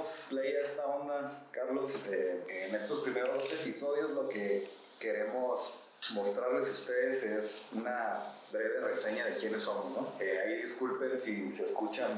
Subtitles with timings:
[0.00, 2.06] damos play a esta onda, Carlos.
[2.08, 4.66] Eh, en estos primeros episodios lo que
[4.98, 5.74] queremos
[6.14, 8.18] mostrarles a ustedes es una
[8.50, 10.14] breve reseña de quiénes somos, ¿no?
[10.18, 12.08] Eh, ahí disculpen si se escuchan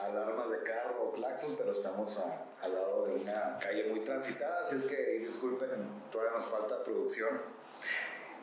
[0.00, 2.16] alarmas de carro o claxon, pero estamos
[2.60, 5.68] al lado de una calle muy transitada, así es que disculpen,
[6.12, 7.40] todavía nos falta producción.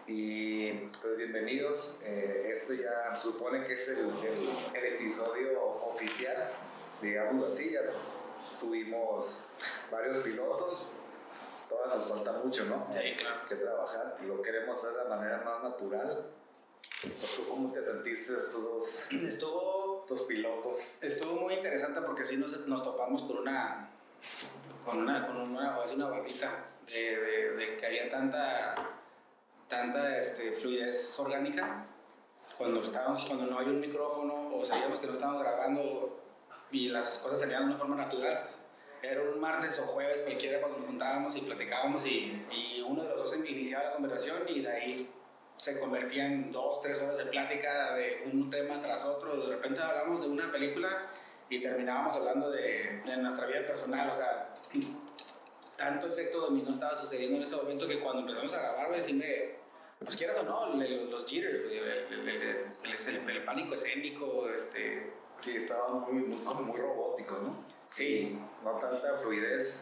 [0.08, 0.72] Y
[1.02, 4.10] pues bienvenidos, eh, esto ya supone que es el,
[4.74, 6.52] episodio oficial,
[7.02, 7.82] digamos así, ya
[8.60, 9.40] tuvimos
[9.92, 10.88] varios pilotos,
[11.68, 12.88] todavía nos falta mucho, ¿no?
[12.92, 13.42] Sí, claro.
[13.48, 16.32] Que trabajar y lo queremos hacer de la manera más natural.
[17.02, 20.98] ¿Tú cómo te sentiste estos dos, Estuvo, estos pilotos?
[21.02, 23.90] estuvo muy interesante porque sí nos, nos topamos con una,
[24.86, 28.76] con una, con una, una barrita de, de, de que había tanta,
[29.70, 31.86] tanta este, fluidez orgánica.
[32.58, 36.20] Cuando, estábamos, cuando no hay un micrófono o sabíamos que no estábamos grabando
[36.72, 38.60] y las cosas salían de una forma natural, pues
[39.02, 43.10] era un martes o jueves cualquiera cuando nos juntábamos y platicábamos y, y uno de
[43.10, 45.10] los dos iniciaba la conversación y de ahí
[45.60, 49.46] se convertía en dos, tres horas de plática de un tema tras otro.
[49.46, 50.90] De repente hablamos de una película
[51.50, 54.10] y terminábamos hablando de, de nuestra vida personal.
[54.10, 54.54] O sea,
[55.76, 59.59] tanto efecto dominó estaba sucediendo en ese momento que cuando empezamos a grabar, güey, decirme,
[60.04, 61.84] pues quieras o no, el- los jitters, el, el,
[62.14, 62.42] el, el-
[62.84, 65.12] el- el pánico escénico, este...
[65.38, 67.66] Sí, estaban muy, muy, como muy robóticos, ¿no?
[67.88, 68.38] Sí.
[68.64, 69.80] No tanta fluidez.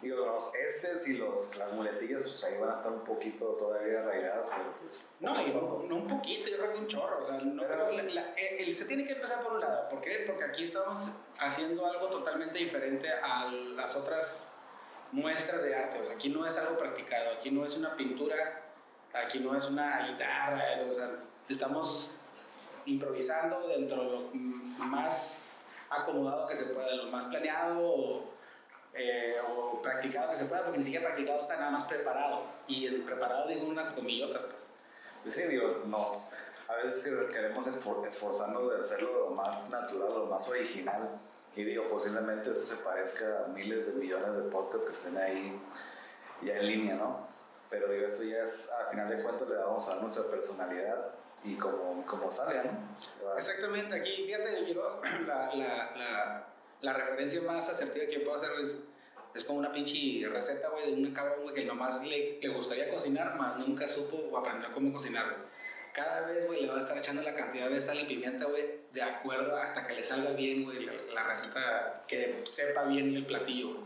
[0.00, 4.00] Digo, los estes y los, las muletillas, pues ahí van a estar un poquito todavía
[4.00, 5.06] arraigadas, pero pues.
[5.20, 7.22] No, no, no un poquito, yo creo que un chorro.
[7.22, 9.60] O sea, no creo que la- la- eh, el- se tiene que empezar por un
[9.60, 9.88] lado.
[9.90, 10.24] ¿Por qué?
[10.26, 14.48] Porque aquí estamos haciendo algo totalmente diferente a las otras
[15.12, 16.00] muestras de arte.
[16.00, 18.65] O sea, aquí no es algo practicado, aquí no es una pintura,
[19.24, 20.62] aquí no es una guitarra.
[20.88, 21.10] O sea,
[21.48, 22.10] estamos
[22.84, 24.20] improvisando dentro de lo
[24.84, 25.54] más
[25.90, 28.24] acomodado que se pueda, de lo más planeado o,
[28.94, 32.42] eh, o practicado que se pueda, porque ni siquiera practicado está nada más preparado.
[32.66, 35.34] Y el preparado digo unas comillotas, pues.
[35.34, 36.32] Sí, digo, nos,
[36.68, 41.20] a veces que queremos esfor- esforzarnos de hacerlo lo más natural, lo más original.
[41.56, 45.60] Y digo, posiblemente esto se parezca a miles de millones de podcasts que estén ahí
[46.42, 47.26] ya en línea, ¿no?
[47.70, 51.56] Pero digo, eso ya es, al final de cuentas, le damos a nuestra personalidad y
[51.56, 53.36] como, como salga, ¿no?
[53.36, 56.48] Exactamente, aquí, fíjate, yo la, la, la,
[56.80, 58.78] la referencia más asertiva que yo puedo hacer es,
[59.34, 62.88] es como una pinche receta, güey, de una cabrón, güey, que nomás le, le gustaría
[62.88, 65.46] cocinar, más nunca supo o aprendió cómo cocinar, güey.
[65.92, 68.80] Cada vez, güey, le va a estar echando la cantidad de sal y pimienta, güey,
[68.92, 73.26] de acuerdo hasta que le salga bien, güey, la, la receta que sepa bien el
[73.26, 73.85] platillo, güey.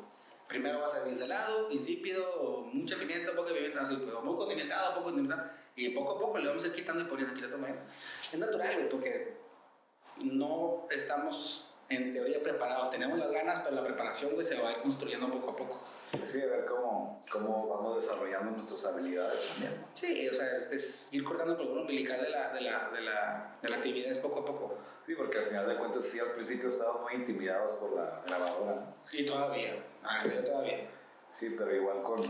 [0.51, 4.95] Primero va a ser bien salado, insípido, mucha pimienta, poca pimienta, así, pero muy condimentado,
[4.95, 5.49] poco condimentado.
[5.77, 7.83] Y poco a poco le vamos a ir quitando y poniendo, quitando, poniendo.
[8.33, 9.37] Es natural, güey, porque
[10.25, 12.89] no estamos en teoría preparados.
[12.91, 15.79] Tenemos las ganas, pero la preparación, güey, se va a ir construyendo poco a poco.
[16.23, 19.85] Sí, a ver cómo, cómo vamos desarrollando nuestras habilidades también.
[19.95, 23.59] Sí, o sea, es ir cortando el cordón umbilical de la, de la, de la,
[23.61, 24.75] de la actividad poco a poco.
[25.03, 28.77] Sí, porque al final de cuentas, sí, al principio estábamos muy intimidados por la grabadora,
[28.77, 28.95] ¿no?
[29.13, 30.87] Y todavía, ah, yo todavía.
[31.31, 32.23] Sí, pero igual con,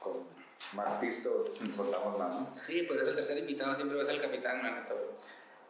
[0.00, 0.26] con
[0.74, 2.52] más pisto soltamos más, ¿no?
[2.66, 5.04] Sí, por eso el tercer invitado siempre va a ser el capitán, la güey.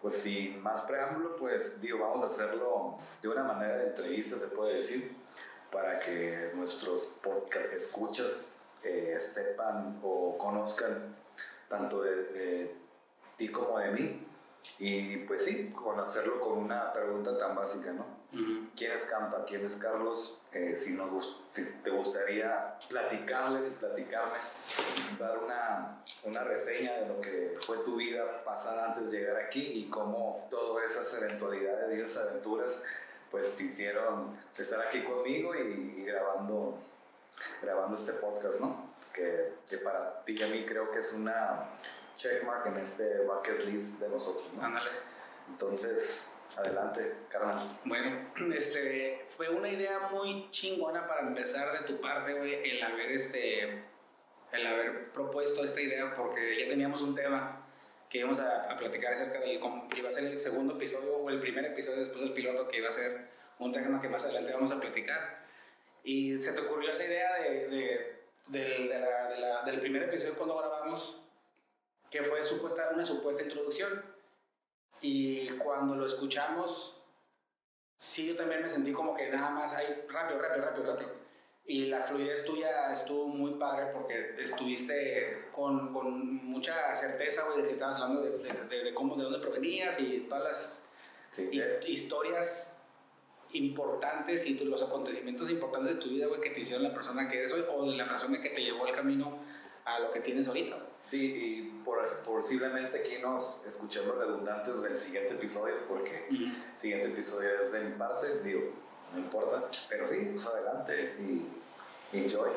[0.04, 4.48] Pues sin más preámbulo, pues digo, vamos a hacerlo de una manera de entrevista, se
[4.48, 5.16] puede decir,
[5.72, 8.50] para que nuestros podcast escuchas
[8.82, 11.16] eh, sepan o conozcan
[11.68, 12.76] tanto de, de
[13.38, 14.28] ti como de mí.
[14.78, 18.24] Y pues sí, con hacerlo con una pregunta tan básica, ¿no?
[18.76, 19.44] ¿Quién es Campa?
[19.44, 20.42] ¿Quién es Carlos?
[20.52, 24.34] Eh, si, nos, si te gustaría platicarles y platicarme,
[25.20, 29.62] dar una, una reseña de lo que fue tu vida pasada antes de llegar aquí
[29.74, 32.80] y cómo todas esas eventualidades y esas aventuras
[33.30, 36.78] pues te hicieron estar aquí conmigo y, y grabando,
[37.62, 38.94] grabando este podcast, ¿no?
[39.12, 41.70] Que, que para ti y a mí creo que es una
[42.16, 44.62] checkmark en este bucket list de nosotros, ¿no?
[44.64, 44.90] Ándale.
[45.48, 47.80] Entonces, adelante, carnal.
[47.84, 48.26] Bueno,
[48.56, 53.82] este, fue una idea muy chingona para empezar de tu parte, güey, el haber, este,
[54.52, 57.60] el haber propuesto esta idea porque ya teníamos un tema
[58.08, 61.30] que íbamos a, a platicar acerca del, cómo iba a ser el segundo episodio o
[61.30, 63.28] el primer episodio después del piloto que iba a ser
[63.58, 65.44] un tema que más adelante vamos a platicar.
[66.04, 68.14] Y se te ocurrió esa idea de, de-
[68.48, 71.23] del, de la- de la- del primer episodio cuando grabamos,
[72.14, 74.00] que fue supuesta, una supuesta introducción.
[75.00, 77.02] Y cuando lo escuchamos,
[77.96, 81.10] sí, yo también me sentí como que nada más ahí, rápido, rápido, rápido, rápido.
[81.66, 87.64] Y la fluidez tuya estuvo muy padre porque estuviste con, con mucha certeza, güey, de
[87.66, 90.80] que estabas hablando de, de- de- cómo, de dónde provenías y todas las
[91.30, 92.76] Sí, his- historias
[93.54, 97.90] importantes y los acontecimientos importantes de tu vida hicieron la persona que eres hoy o
[97.90, 99.38] de la persona que te llevó el camino
[99.84, 100.76] a lo que tienes ahorita.
[101.06, 107.48] Sí, y por, posiblemente aquí nos escuchemos redundantes del siguiente episodio, porque el siguiente episodio
[107.60, 108.62] es de mi parte, digo,
[109.12, 112.50] no importa, pero sí, pues adelante y enjoy.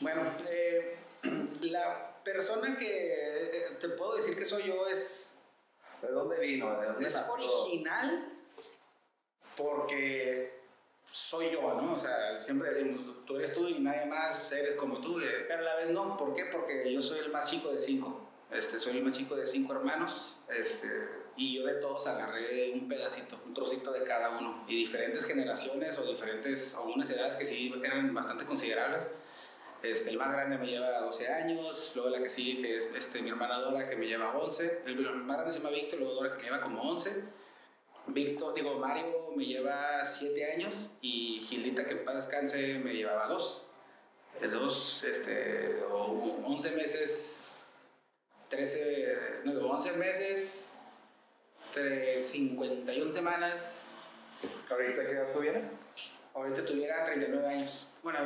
[0.00, 0.96] Bueno, eh,
[1.62, 5.30] la persona que eh, te puedo decir que soy yo es...
[6.02, 6.70] ¿De dónde vino?
[6.78, 8.30] ¿De dónde es original
[9.56, 10.63] porque
[11.14, 11.92] soy yo, ¿no?
[11.92, 15.60] O sea, siempre decimos, tú eres tú y nadie más eres como tú, eh, pero
[15.60, 16.16] a la vez no.
[16.16, 16.46] ¿Por qué?
[16.46, 18.28] Porque yo soy el más chico de cinco.
[18.50, 20.38] Este, soy el más chico de cinco hermanos.
[20.48, 20.88] Este,
[21.36, 24.64] y yo de todos agarré un pedacito, un trocito de cada uno.
[24.66, 29.06] Y diferentes generaciones o diferentes, o unas edades que sí eran bastante considerables.
[29.84, 33.22] Este, el más grande me lleva 12 años, luego la que sigue, que es este,
[33.22, 34.82] mi hermana Dora, que me lleva 11.
[34.84, 37.43] El más grande se llama Víctor, luego Dora, que me lleva como 11
[38.06, 43.62] Víctor, digo, Mario me lleva 7 años y Gildita, que paz descanse, me llevaba 2.
[44.52, 47.64] Dos, este, o 11 meses,
[48.48, 49.14] 13,
[49.44, 50.72] no, 11 meses,
[52.22, 53.86] 51 semanas.
[54.70, 55.62] ¿Ahorita qué edad tuviera?
[56.34, 57.88] Ahorita tuviera 39 años.
[58.02, 58.18] Bueno,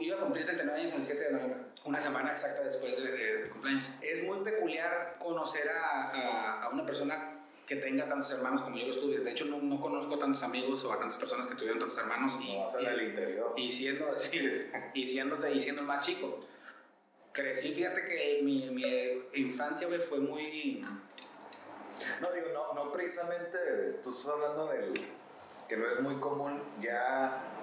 [0.00, 3.90] iba a cumplir 39 años el 7 de noviembre, una semana exacta después de, cumpleaños.
[4.00, 7.36] Es muy peculiar conocer a, a una persona
[7.66, 9.18] que tenga tantos hermanos como yo los tuve.
[9.18, 12.38] De hecho, no, no conozco tantos amigos o a tantas personas que tuvieron tantos hermanos.
[12.40, 13.54] Y, no, y, interior.
[13.56, 14.40] Y siendo, sí,
[14.94, 16.38] y, siendo, y siendo el más chico.
[17.32, 18.84] Crecí, fíjate que mi, mi
[19.34, 20.80] infancia fue muy...
[22.20, 23.58] No, digo, no, no precisamente,
[24.02, 25.06] tú estás hablando del
[25.68, 27.55] que no es muy común ya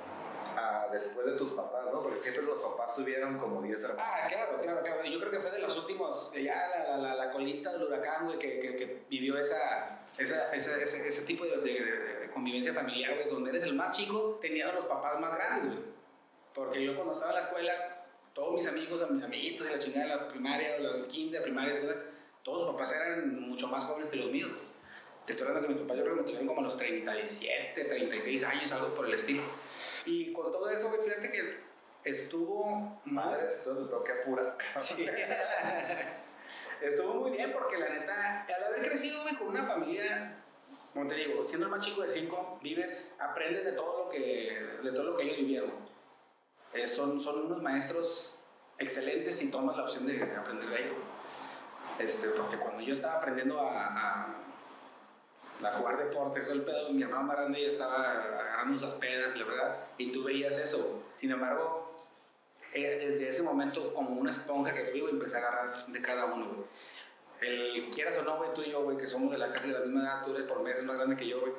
[0.92, 2.02] después de tus papás, ¿no?
[2.02, 4.06] Porque siempre los papás tuvieron como 10 hermanos.
[4.06, 5.04] Ah, claro, claro, claro.
[5.04, 8.38] Yo creo que fue de los últimos, ya la, la, la colita del huracán, güey,
[8.38, 13.50] que, que, que, vivió esa, esa, ese, ese, tipo de, de, convivencia familiar, güey, donde
[13.52, 15.94] eres el más chico, tenía a los papás más grandes, güey.
[16.54, 20.16] Porque yo cuando estaba en la escuela, todos mis amigos, mis amiguitos, la chingada de
[20.16, 21.74] la primaria, o la kinder, primaria,
[22.44, 24.52] todos los papás eran mucho más jóvenes que los míos.
[25.26, 28.44] Te estoy hablando que mis papás yo creo que me tuvieron como los 37, 36
[28.44, 29.42] años, algo por el estilo.
[30.06, 31.60] Y con todo eso, fíjate que
[32.04, 33.02] estuvo...
[33.06, 34.44] Madre, esto me toca pura.
[34.82, 35.06] Sí.
[36.82, 40.44] estuvo muy bien porque la neta, al haber crecido con una familia,
[40.94, 44.60] como te digo, siendo el más chico de cinco, vives, aprendes de todo lo que,
[44.84, 45.72] de todo lo que ellos vivieron.
[46.74, 48.36] Eh, son, son unos maestros
[48.78, 50.98] excelentes y tomas la opción de aprender de ellos.
[52.00, 54.36] Este, porque cuando yo estaba aprendiendo a a
[55.72, 59.46] jugar deportes, todo el pedo, mi hermano más grande ya estaba agarrando esas pedas, la
[59.46, 61.04] verdad, y tú veías eso.
[61.16, 61.96] Sin embargo,
[62.74, 66.26] eh, desde ese momento, como una esponja que fui, güey, empecé a agarrar de cada
[66.26, 66.66] uno, güey.
[67.42, 69.74] El quieras o no, güey, tú y yo, güey, que somos de la casi de
[69.74, 71.52] la misma edad, tú eres por meses más grande que yo, güey.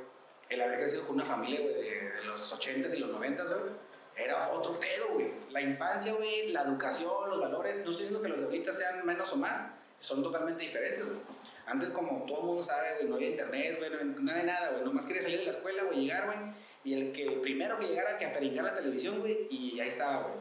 [0.48, 3.72] El haber crecido con una familia, güey, de, los 80s y los 90s, güey,
[4.16, 5.32] era otro pedo, güey.
[5.50, 9.04] La infancia, güey, la educación, los valores, no estoy diciendo que los de ahorita sean
[9.04, 9.66] menos o más,
[10.00, 11.20] son totalmente diferentes, güey.
[11.66, 14.84] Antes, como todo el mundo sabe, güey, no había internet, güey, no había nada, güey.
[14.84, 16.38] Nomás quería salir de la escuela, güey, llegar, güey.
[16.84, 20.34] Y el que primero que llegara, que aperingar la televisión, güey, y ahí estaba, güey.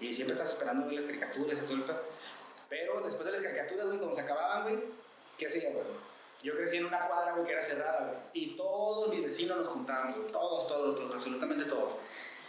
[0.00, 1.84] Y siempre estás esperando ver las caricaturas y todo el
[2.68, 4.84] Pero después de las caricaturas, güey, cuando se acababan, güey,
[5.38, 5.84] ¿qué hacía, güey?
[6.42, 8.18] Yo crecí en una cuadra, güey, que era cerrada, güey.
[8.32, 10.26] Y todos mis vecinos nos juntábamos, güey.
[10.26, 11.96] Todos, todos, todos, absolutamente todos.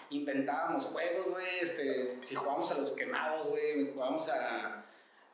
[0.09, 1.45] Inventábamos juegos, güey.
[1.61, 4.83] Este, si jugábamos a los quemados, güey, jugábamos a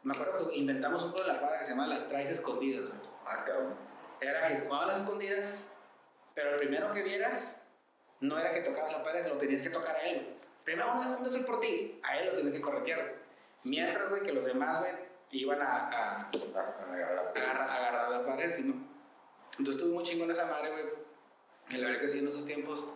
[0.03, 2.89] me acuerdo que inventamos un juego de la cuadra que se llama la Traes Escondidas.
[3.25, 3.75] Ah, cabrón.
[4.19, 5.65] Era que jugabas las escondidas,
[6.33, 7.57] pero el primero que vieras
[8.19, 10.37] no era que tocabas la pared, lo tenías que tocar a él.
[10.63, 13.15] Primero uno de por ti, a él lo tenías que corretear.
[13.63, 14.91] Mientras, güey, que los demás, güey,
[15.31, 16.29] iban a, a, a,
[17.77, 18.73] agarrar, la pared, ¿sí, no?
[19.57, 20.83] Entonces estuve muy chingón esa madre, güey.
[21.73, 22.87] El haber crecido en esos tiempos,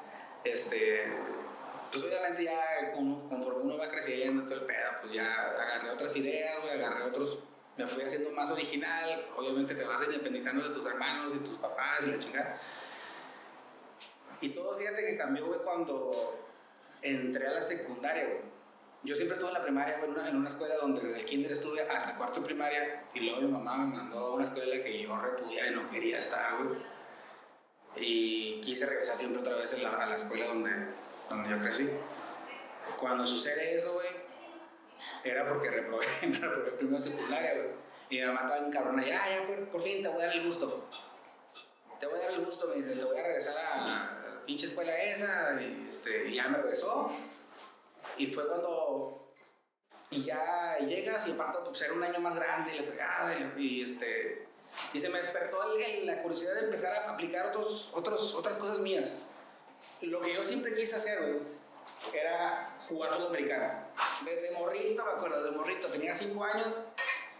[0.44, 1.06] este
[1.92, 6.62] pues obviamente ya conforme uno va creciendo, todo el pedo, pues ya agarré otras ideas,
[6.62, 7.40] güey, agarré otros,
[7.78, 12.06] me fui haciendo más original, obviamente te vas independizando de tus hermanos y tus papás
[12.08, 12.60] y la chingada.
[14.42, 16.10] Y todo, fíjate que cambió, güey, cuando
[17.02, 18.56] entré a la secundaria, güey.
[19.04, 21.82] Yo siempre estuve en la primaria, güey, en una, escuela donde desde el kinder estuve
[21.82, 25.16] hasta cuarto de primaria y luego mi mamá me mandó a una escuela que yo
[25.16, 26.80] repudiaba y no quería estar, güey.
[27.98, 30.72] Y quise regresar siempre otra vez a la, a la escuela donde,
[31.30, 31.90] donde yo crecí.
[33.00, 34.08] Cuando sucede eso, güey,
[35.24, 37.86] era porque reprobé, reprobé primero secundaria, güey.
[38.10, 40.88] Y mi mamá estaba cabrón ya, ya, por, fin te voy a dar el gusto.
[42.00, 44.68] Te voy a dar el gusto, me dice, te voy a regresar a la pinche
[44.68, 45.60] escuela esa.
[45.60, 47.12] Y, este, y ya me regresó.
[48.18, 49.26] Y fue cuando
[50.12, 53.82] y ya llegas y aparte pues era un año más grande y la fregada y,
[53.82, 54.48] este
[54.94, 55.60] y se me despertó
[56.04, 59.30] la curiosidad de empezar a aplicar otros, otros, otras cosas mías
[60.02, 61.40] lo que yo siempre quise hacer, güey,
[62.14, 63.74] era jugar fútbol americano.
[64.24, 66.82] Desde morrito, me acuerdo, desde morrito, tenía 5 años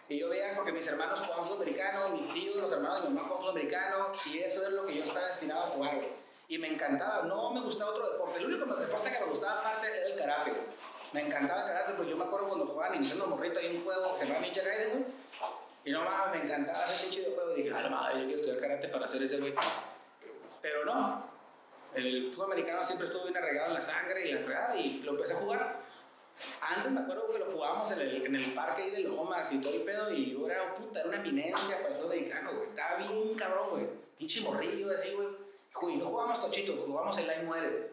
[0.08, 3.16] y yo veía porque mis hermanos jugaban fútbol americano, mis tíos, los hermanos de mi
[3.16, 6.02] mamá jugaban fútbol americano y eso es lo que yo estaba destinado a jugar,
[6.48, 8.40] Y me encantaba, no me gustaba otro deporte.
[8.40, 10.54] El único deporte que me gustaba aparte era el karate,
[11.14, 14.12] Me encantaba el karate, porque yo me acuerdo cuando jugaba Nintendo Morrito, hay un juego
[14.12, 15.06] que se llama Ninja Gaiden, güey.
[15.86, 17.52] Y no mames, me encantaba ese pinche juego.
[17.56, 19.54] Y dije, ah, madre, yo quiero estudiar karate para hacer ese güey.
[20.62, 21.35] Pero no,
[21.96, 25.12] el fútbol americano siempre estuvo bien arreglado en la sangre y la fregada y lo
[25.12, 25.82] empecé a jugar.
[26.62, 29.62] Antes me acuerdo que lo jugábamos en el, en el parque ahí de Lomas y
[29.62, 32.70] todo el pedo y yo era, puta, era una eminencia para el fútbol americano, güey.
[32.70, 33.88] Estaba bien cabrón, güey.
[34.18, 35.28] Pinche morrillo así, güey.
[35.94, 37.92] Y no jugábamos tochito, jugábamos el line muere.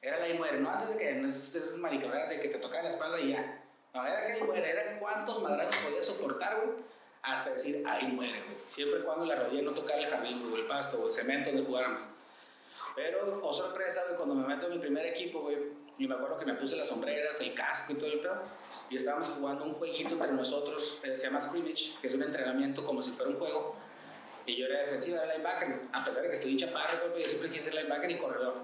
[0.00, 3.20] Era line muere, no antes de que esas maricabradas de que te tocaban la espalda
[3.20, 3.64] y ya.
[3.94, 6.62] No, era que muere, era cuántos madrazos podías soportar,
[7.22, 8.42] hasta decir, ahí muere.
[8.68, 11.64] Siempre cuando la rodilla no tocara el jardín, o el pasto, o el cemento donde
[11.64, 12.02] jugáramos.
[12.98, 15.56] Pero, oh sorpresa, güey, cuando me meto en mi primer equipo, güey,
[15.98, 18.42] y me acuerdo que me puse las sombreras, el casco y todo el pedo,
[18.90, 22.84] y estábamos jugando un jueguito entre nosotros, eh, se llama Scrimmage, que es un entrenamiento
[22.84, 23.76] como si fuera un juego,
[24.46, 27.66] y yo era defensiva, era linebacker, a pesar de que estoy chaparro, yo siempre quise
[27.66, 28.54] ser linebacker y corredor.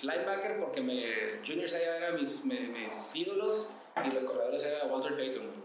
[0.00, 1.04] Linebacker porque me,
[1.46, 3.68] juniors allá eran mis, mis, ídolos,
[4.02, 5.62] y los corredores eran Walter Payton, güey.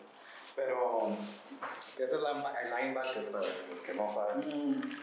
[0.53, 1.15] Pero,
[1.95, 4.47] ¿qué es el linebacker para los que no saben?
[4.47, 4.97] Mm.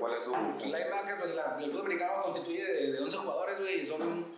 [0.00, 0.72] ¿Cuál es su función?
[0.72, 4.36] Linebacker, pues la, el fútbol americano constituye de, de 11 jugadores, güey, son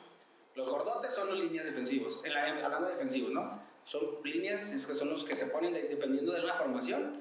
[0.59, 3.63] los gordotes son los líneas defensivos, en la, hablando de defensivos, ¿no?
[3.85, 7.13] Son líneas que son los que se ponen dependiendo de la formación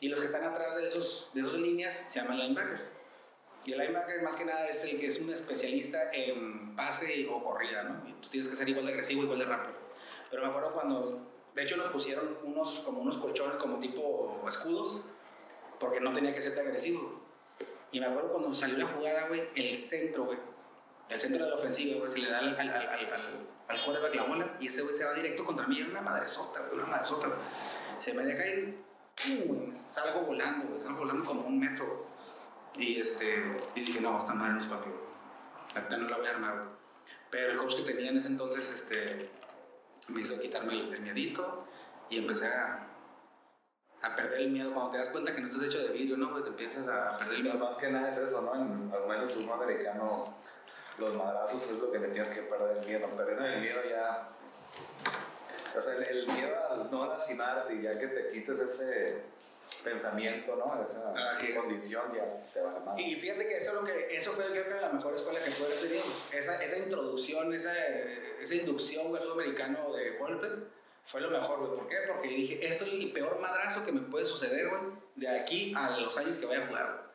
[0.00, 2.92] y los que están atrás de esos de esas líneas se llaman linebackers.
[3.64, 7.42] Y el linebacker más que nada es el que es un especialista en pase o
[7.42, 8.08] corrida, ¿no?
[8.08, 9.74] Y tú tienes que ser igual de agresivo, igual de rápido.
[10.30, 11.20] Pero me acuerdo cuando,
[11.56, 15.02] de hecho nos pusieron unos como unos colchones como tipo escudos,
[15.80, 17.22] porque no tenía que ser tan agresivo.
[17.90, 20.38] Y me acuerdo cuando salió la jugada, güey, el centro, güey,
[21.08, 23.12] el centro de la ofensiva, güey, se le da al, al, al, al,
[23.68, 25.80] al la bola y ese güey se va directo contra mí.
[25.80, 27.38] Era una madresota, güey, una madresota, güey.
[27.98, 28.78] Se me deja ir,
[29.72, 32.04] salgo volando, güey, salgo volando como un metro.
[32.76, 34.90] Y, este, y dije, no, esta madre no es papi,
[35.90, 36.64] no la voy a armar.
[37.30, 39.30] Pero el coach que tenía en ese entonces, este,
[40.10, 41.66] me hizo quitarme el, el miedito
[42.10, 42.86] y empecé a
[44.02, 44.72] a perder el miedo.
[44.72, 46.30] Cuando te das cuenta que no estás hecho de vidrio, ¿no?
[46.30, 47.58] Pues te empiezas a perder el miedo.
[47.58, 48.54] más que nada es eso, ¿no?
[48.54, 50.34] En, al menos un americano,
[50.98, 53.08] los madrazos es lo que le tienes que perder el miedo.
[53.16, 54.28] Perdiendo el miedo ya.
[55.76, 59.22] O sea, el, miedo a no lastimarte, ya que te quites ese
[59.82, 60.82] pensamiento, ¿no?
[60.82, 62.98] Esa ah, condición ya te va a más.
[62.98, 65.74] Y fíjate que eso, lo que, eso fue, creo que la mejor escuela que pude
[65.76, 66.02] tener.
[66.32, 70.58] Esa, esa introducción, esa, esa inducción al sudamericano de golpes
[71.04, 71.78] fue lo mejor, güey.
[71.78, 71.96] ¿Por qué?
[72.06, 74.82] Porque dije, esto es el peor madrazo que me puede suceder, güey,
[75.14, 77.06] de aquí a los años que voy a jugar.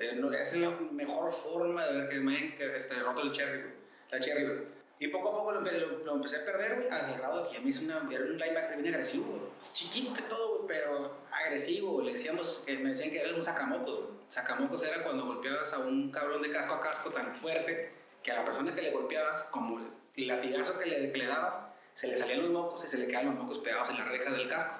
[0.00, 3.74] Eh, es la mejor forma de ver que me he este, roto el cherry, güey.
[4.10, 4.77] La cherry, güey.
[5.00, 7.54] Y poco a poco lo empecé, lo, empecé a perder, güey, el grado de que
[7.54, 9.42] ya me hice una, era un linebacker bien agresivo, güey.
[9.72, 12.02] Chiquito todo, güey, pero agresivo.
[12.02, 14.18] Le decíamos, eh, me decían que era un sacamocos, güey.
[14.26, 18.36] Sacamocos era cuando golpeabas a un cabrón de casco a casco tan fuerte que a
[18.36, 19.80] la persona que le golpeabas, como
[20.16, 21.62] el latigazo que le, que le dabas,
[21.94, 24.32] se le salían los mocos y se le quedaban los mocos pegados en la reja
[24.32, 24.74] del casco.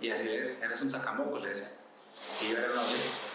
[0.00, 1.70] Y así eres, un sacamocos, le decía.
[2.40, 3.31] Y yo era una vez.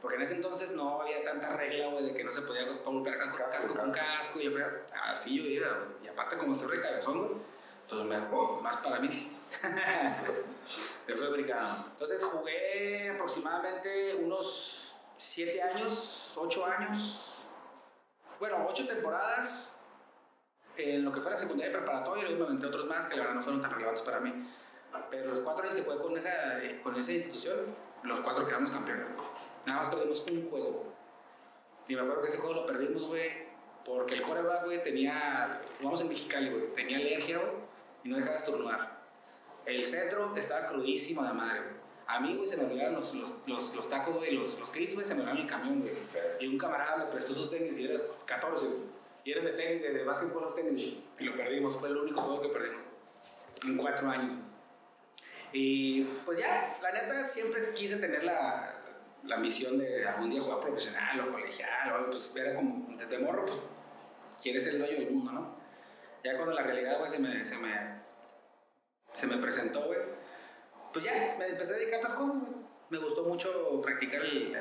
[0.00, 3.18] Porque en ese entonces no había tanta regla, güey, de que no se podía golpear
[3.18, 4.40] casco, casco, con casco.
[4.40, 4.50] Y yo,
[5.04, 6.04] así yo iba, güey.
[6.04, 7.40] Y aparte, como estoy recabezón, güey,
[7.88, 9.08] pues me, oh, más para mí.
[11.06, 17.38] de fue Entonces jugué aproximadamente unos 7 años, 8 años.
[18.38, 19.74] Bueno, 8 temporadas
[20.76, 23.22] en lo que fue la secundaria y preparatoria, luego me aventé otros más que la
[23.22, 24.48] verdad no fueron tan relevantes para mí.
[25.10, 27.56] Pero los cuatro años que jugué con esa, con esa institución,
[28.02, 29.06] los cuatro quedamos campeones.
[29.66, 30.92] Nada más perdimos un juego.
[31.88, 33.28] Y me acuerdo que ese juego lo perdimos, güey,
[33.84, 37.52] porque el coreback, güey, tenía, jugamos en Mexicali, güey, tenía alergia, güey,
[38.04, 39.00] y no dejaba de estornudar.
[39.66, 41.80] El centro estaba crudísimo de madre, güey.
[42.06, 45.06] A mí, güey, se me olvidaron los, los, los, tacos, güey, los, los crits, güey,
[45.06, 45.92] se me olvidaron el camión, güey.
[46.40, 48.78] Y un camarada me prestó sus tenis y era 14, güey.
[49.24, 50.98] Y era de tenis, de, de básquetbol los tenis.
[51.18, 52.82] Y lo perdimos, fue el único juego que perdimos.
[53.64, 54.32] En cuatro años.
[55.52, 58.80] Y pues ya, la neta, siempre quise tener la,
[59.24, 63.18] la ambición de algún día jugar profesional o colegial o algo, pues era como, desde
[63.18, 63.60] morro, pues
[64.42, 65.56] quieres ser el dueño del mundo, ¿no?
[66.24, 68.00] Ya cuando la realidad, güey, se me, se me,
[69.12, 69.98] se me presentó, güey,
[70.92, 72.60] pues ya, me empecé a dedicar a otras cosas, güey.
[72.90, 74.52] Me gustó mucho practicar el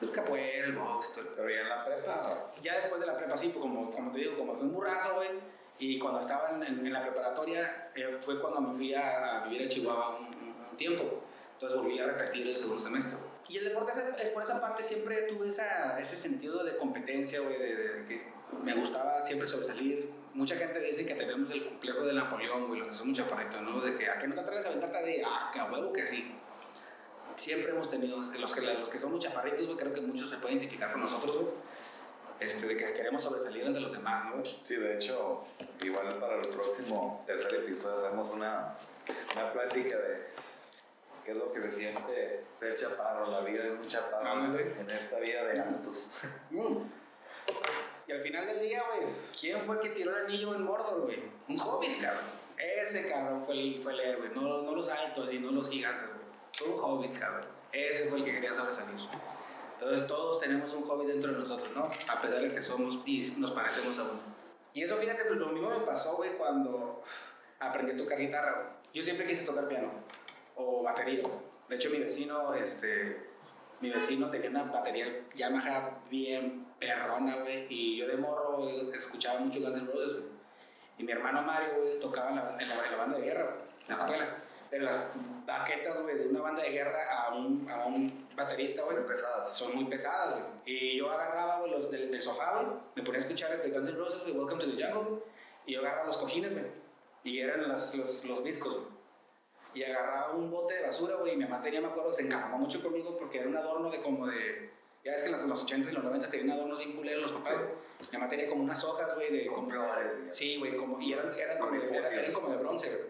[0.00, 2.22] el capoeira, el box, todo Pero ya en la prepa.
[2.62, 5.16] Ya después de la prepa, sí, pues como, como te digo, como fue un burrazo,
[5.16, 5.28] güey.
[5.80, 9.68] Y cuando estaba en, en, la preparatoria, eh, fue cuando me fui a, vivir en
[9.68, 11.02] Chihuahua un, tiempo.
[11.54, 13.16] Entonces volví a repetir el segundo semestre.
[13.48, 17.58] Y el deporte, es, por esa parte, siempre tuve esa, ese sentido de competencia, güey,
[17.58, 18.22] de, que
[18.62, 20.10] me gustaba siempre sobresalir.
[20.34, 23.80] mucha gente dice que tenemos el complejo de Napoleón, güey, los que somos chaparritos, ¿no?
[23.80, 26.06] De que a que no te atreves a aventarte de, ah, que a huevo que
[26.06, 26.34] sí.
[27.36, 30.58] Siempre hemos tenido, los que, los que somos chaparritos, güey, creo que muchos se pueden
[30.58, 31.52] identificar con nosotros, güey.
[32.40, 34.42] Este, de que queremos sobresalir ante los demás, ¿no?
[34.62, 35.44] Sí, de hecho,
[35.82, 38.76] igual para el próximo tercer episodio hacemos una,
[39.34, 40.28] una plática de
[41.28, 44.64] qué es lo que se siente ser chaparro, la vida de un chaparro Ah, güey.
[44.64, 46.22] en esta vida de altos.
[46.48, 46.78] Mm.
[48.06, 51.02] Y al final del día, güey, ¿quién fue el que tiró el anillo en Mordor,
[51.02, 51.22] güey?
[51.48, 52.24] Un hobbit, cabrón.
[52.56, 56.08] Ese cabrón fue el, fue el héroe, no, no los altos y no los gigantes,
[56.08, 56.20] güey.
[56.56, 57.46] Fue un hobbit, cabrón.
[57.72, 58.96] Ese fue el que quería sobresalir.
[59.74, 61.90] Entonces todos tenemos un hobbit dentro de nosotros, ¿no?
[62.10, 64.20] A pesar de que somos y nos parecemos a uno.
[64.72, 67.02] Y eso, fíjate, pues lo mismo me pasó, güey, cuando
[67.60, 68.66] aprendí a tocar guitarra, güey.
[68.94, 70.07] Yo siempre quise tocar piano
[70.58, 71.22] o batería.
[71.68, 73.28] De hecho, mi vecino, este,
[73.80, 77.66] mi vecino tenía una batería Yamaha bien perrona, güey.
[77.68, 80.22] Y yo de morro escuchaba mucho Guns N' Roses.
[80.98, 83.56] Y mi hermano Mario, güey, tocaba en la, en la- en la banda de guerra,
[83.86, 84.36] en la escuela.
[84.70, 85.10] Pero las
[85.46, 89.56] baquetas, güey, de una banda de guerra a un, a un baterista, güey, pesadas.
[89.56, 90.44] son muy pesadas, güey.
[90.66, 92.76] Y yo agarraba, güey, los del, del sofá, güey.
[92.96, 95.22] Me ponía a escuchar este Guns N' Roses, güey, Welcome to the Jungle.
[95.66, 96.66] Y yo agarraba los cojines, güey.
[97.24, 98.97] Y eran los, los, los discos, güey.
[99.78, 101.34] Y agarraba un bote de basura, güey.
[101.34, 104.00] Y mi mamá tenía, me acuerdo, se encamamó mucho conmigo porque era un adorno de
[104.00, 104.72] como de.
[105.04, 107.32] Ya ves que en los, los 80 y los 90 tenían adornos bien culeros los
[107.32, 107.54] papás.
[108.00, 108.08] Sí.
[108.10, 109.46] Mi mamá tenía como unas hojas, güey, de.
[109.46, 110.18] Con flores.
[110.32, 113.08] Sí, güey, como, y eran, eran, como, de, eran, eran como de bronce,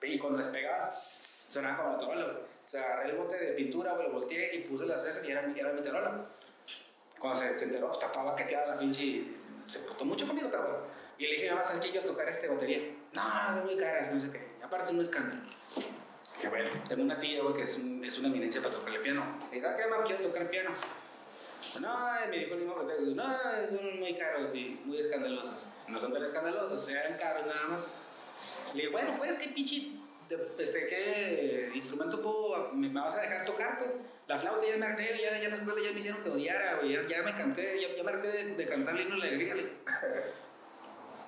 [0.00, 0.14] güey.
[0.14, 2.36] Y cuando les pegabas, sonaba como la tarola, güey.
[2.36, 5.30] O sea, agarré el bote de pintura, güey, lo volteé y puse las esas y
[5.30, 6.26] era, era mi tarola.
[7.20, 9.36] Cuando se, se enteró, pues, estaba baqueteada la pinche y
[9.68, 10.98] se putó mucho conmigo, güey.
[11.18, 11.90] Y le dije, mamá, ¿sabes qué?
[11.90, 12.80] Quiero tocar este batería.
[13.14, 14.48] No, es muy cara, no sé qué.
[14.60, 15.42] Y aparte es un escándalo.
[16.40, 19.38] Que bueno, tengo una tía, güey, que es, es una eminencia para tocar el piano.
[19.52, 20.04] Y ¿sabes qué, mamá?
[20.04, 20.70] Quiero tocar piano.
[21.80, 21.98] No,
[22.30, 23.24] me dijo el mismo que te no,
[23.68, 25.66] son muy caros y muy escandalosos.
[25.88, 27.88] No son tan escandalosos, eran caros nada más.
[28.74, 29.90] Le dije, bueno, pues, ¿qué pinche,
[30.58, 33.90] este, qué instrumento puedo, me, vas a dejar tocar, pues?
[34.28, 36.76] La flauta ya me harté, ya, ya en la escuela ya me hicieron que odiara,
[36.76, 39.54] güey, ya, me canté, ya, ya me harté de, de cantar el himno de alegría,
[39.54, 39.74] le dije.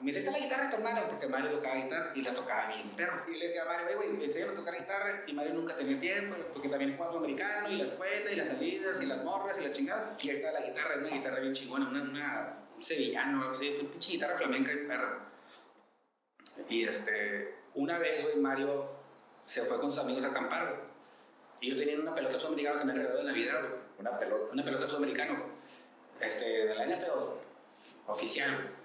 [0.01, 2.69] Me dice, está la guitarra de tu hermano, porque Mario tocaba guitarra y la tocaba
[2.69, 3.23] bien, perro.
[3.29, 5.25] Y le decía a Mario, güey, enséñame a tocar guitarra.
[5.27, 9.03] Y Mario nunca tenía tiempo, porque también jugaba americano, y la escuela, y las salidas,
[9.03, 10.13] y las morras, y la chingada.
[10.23, 13.51] Y ahí está la guitarra, es una guitarra bien chingona, una, una un sevillano, algo
[13.51, 15.21] así, una pinche guitarra flamenca y perro.
[16.69, 18.89] Y este, una vez, güey, Mario
[19.45, 20.91] se fue con sus amigos a acampar, güey.
[21.61, 24.53] Y yo tenía una pelota sudamericana que me regaló de Navidad, güey Una pelota.
[24.53, 25.43] una pelota sudamericana.
[26.21, 27.11] Este, de la NFL,
[28.07, 28.80] oficial.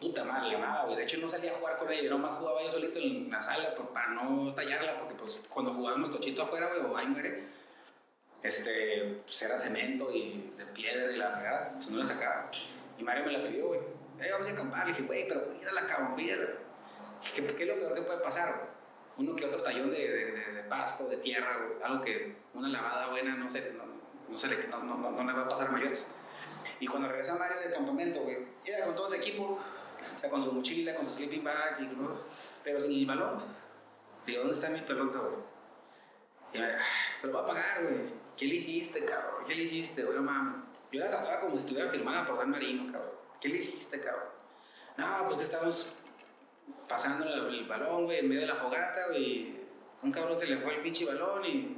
[0.00, 0.96] Puta madre, le amaba, güey.
[0.96, 3.42] De hecho, no salía a jugar con ella, yo nomás jugaba yo solito en la
[3.42, 7.44] sala por- para no tallarla, porque pues cuando jugábamos tochito afuera, güey, o ahí muere,
[8.42, 12.48] este, pues era cemento y de piedra y la fregada, pues no la sacaba.
[12.96, 13.80] Y Mario me la pidió, güey.
[14.20, 14.86] Eh, vamos a acampar.
[14.86, 16.46] Le dije, güey, pero cuídala, cabrón, cuídala.
[17.34, 18.68] ¿qué, ¿qué es lo peor que puede pasar, güey?
[19.28, 21.82] Uno que otro tallón de, de, de- de pasto, de tierra, güey.
[21.82, 23.82] Algo que una lavada buena no se, no,
[24.28, 26.08] no se le, no, no, no le va a pasar a mayores.
[26.80, 29.58] Y cuando regresa Mario del campamento, güey, era con todo ese equipo,
[30.14, 32.20] o sea, con su mochila, con su sleeping bag, y, ¿no?
[32.64, 33.38] pero sin el balón.
[34.26, 35.34] Le digo, ¿dónde está mi pelota, güey?
[36.52, 37.96] Y me dice, "Ah, te lo voy a pagar, güey.
[38.36, 39.44] ¿Qué le hiciste, cabrón?
[39.46, 40.18] ¿Qué le hiciste, güey?
[40.20, 40.66] No.
[40.92, 43.12] Yo la trataba como si estuviera firmada por Dan Marino, cabrón.
[43.40, 44.28] ¿Qué le hiciste, cabrón?
[44.96, 45.92] No, pues que estamos
[46.88, 49.58] pasando el, balón, güey, en medio de la fogata, güey.
[50.02, 51.76] Un cabrón se le fue el pinche balón y,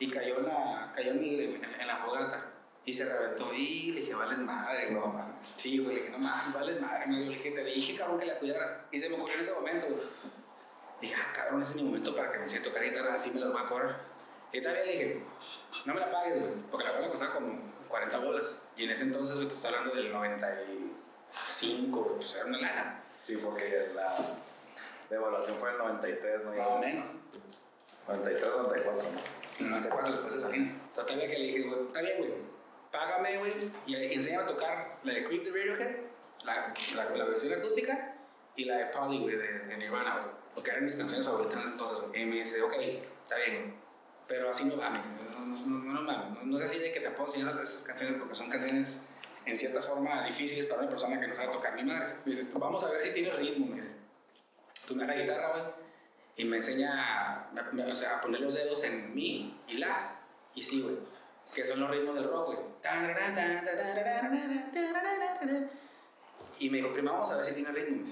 [0.00, 2.44] y cayó, la, cayó en- en la fogata.
[2.86, 3.52] Y se reventó.
[3.52, 4.92] Y le dije, vales madre.
[4.92, 5.54] No mames.
[5.56, 7.26] Sí, güey, le dije, no mames, vales madre, Mario.
[7.26, 8.72] Le dije, te dije, cabrón, que la cuidaras.
[8.92, 10.00] Y se me ocurrió en ese momento, güey.
[11.00, 13.40] Dije, ah, cabrón, ese es mi momento para que me siento tocar guitarra, así me
[13.40, 13.96] las voy a cobrar.
[14.52, 15.22] Y todavía le dije,
[15.84, 18.62] no me la pagues, güey, porque la bola costaba como 40 bolas.
[18.76, 23.02] Y en ese entonces, güey, te estoy hablando del 95, güey, pues era una lana,
[23.20, 24.14] Sí, porque la
[25.10, 26.50] devaluación fue en el 93, ¿no?
[26.52, 27.10] más o menos.
[28.06, 29.20] 93, 94, ¿no?
[29.58, 30.56] En el 94 después de.
[30.56, 32.30] Entonces todavía que le dije, güey, está bien, güey,
[32.96, 33.52] págame, güey,
[33.86, 35.96] y enséñame a tocar la de Creep de Radiohead,
[36.44, 38.14] la, la, la versión acústica,
[38.56, 41.98] y la de Polly, güey, de, de Nirvana, güey, porque eran mis canciones favoritas entonces,
[42.08, 42.22] güey.
[42.22, 43.74] Y me dice, ok, está bien,
[44.26, 45.02] pero así no mames,
[45.66, 48.34] no, no, no, mames, no, es así de que te puedo enseñar esas canciones porque
[48.34, 49.04] son canciones
[49.44, 52.16] en cierta forma difíciles para una persona que no sabe tocar ni madres.
[52.24, 53.94] Dice, vamos a ver si tiene ritmo, me dice.
[54.88, 55.62] Tú me la guitarra, güey,
[56.36, 60.18] y me enseña me- me- o sea, a poner los dedos en mi y la,
[60.54, 60.96] y sí, güey,
[61.54, 62.58] que son los ritmos del rock, güey.
[66.58, 68.04] Y me dijo, primero vamos a ver si tiene ritmo.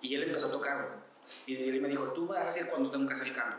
[0.00, 1.00] Y él empezó a tocar.
[1.46, 3.58] Y él me dijo, tú vas a decir cuando tengo que hacer el cambio.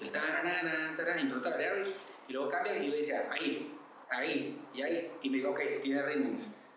[0.00, 1.86] El tararara, tarara, y empezó a tararear.
[2.26, 3.78] Y luego cambia y yo le decía, ahí,
[4.10, 5.12] ahí y ahí.
[5.22, 6.36] Y me dijo, ok, tiene ritmo.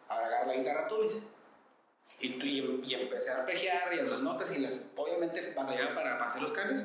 [0.09, 0.97] Ahora agarra la guitarra tú.
[2.19, 6.17] Y, y, y empecé a arpegiar y a las notas y las, obviamente, batallaba para,
[6.17, 6.83] para hacer los cambios.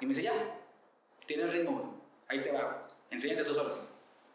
[0.00, 0.32] Y me dice, ya,
[1.26, 3.91] tienes ritmo, ahí te va, enséñate tú solo.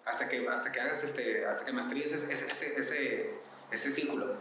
[0.07, 3.29] Hasta que, hasta que hagas, este, hasta que maestríes ese, ese, ese,
[3.71, 4.35] ese círculo.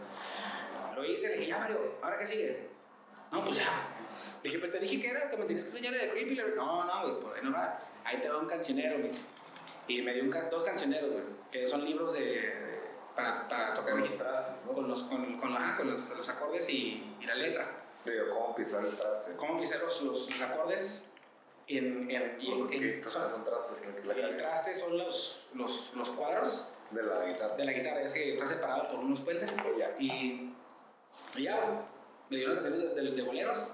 [0.95, 2.67] Lo hice, le dije, ya, Mario, ¿ahora qué sigue?
[3.31, 3.95] No, pues ya.
[4.41, 6.35] Le dije, pero te dije que era, que me tenías que enseñar de Creepy.
[6.35, 7.79] Le dije, no, no, güey, por ahí no va.
[8.05, 9.23] Ahí te va un cancionero, dice.
[9.87, 12.53] Y me dio un, dos cancioneros, güey, que son libros de,
[13.15, 14.73] para, para tocar Con los trastes, ¿no?
[14.73, 17.69] con los, con, con, ajá, con los, los acordes y, y la letra.
[18.05, 19.35] Digo, cómo pisar el traste.
[19.35, 21.03] Cómo pisar los, los, los acordes
[21.67, 25.43] en, en, y en, Porque en- son- son trastes la, la el traste son los,
[25.53, 27.55] los, los cuadros de la guitarra.
[27.55, 29.55] de la guitarra, es que está separado por unos puentes.
[29.77, 29.93] Ya.
[29.99, 30.53] Y,
[31.35, 31.85] y ya,
[32.29, 33.73] me dieron canciones de, de, de boleros,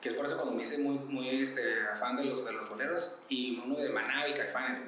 [0.00, 1.62] que es por eso cuando me hice muy, muy este,
[1.92, 4.80] afán de los, de los boleros, y uno de Maná y Caifanes.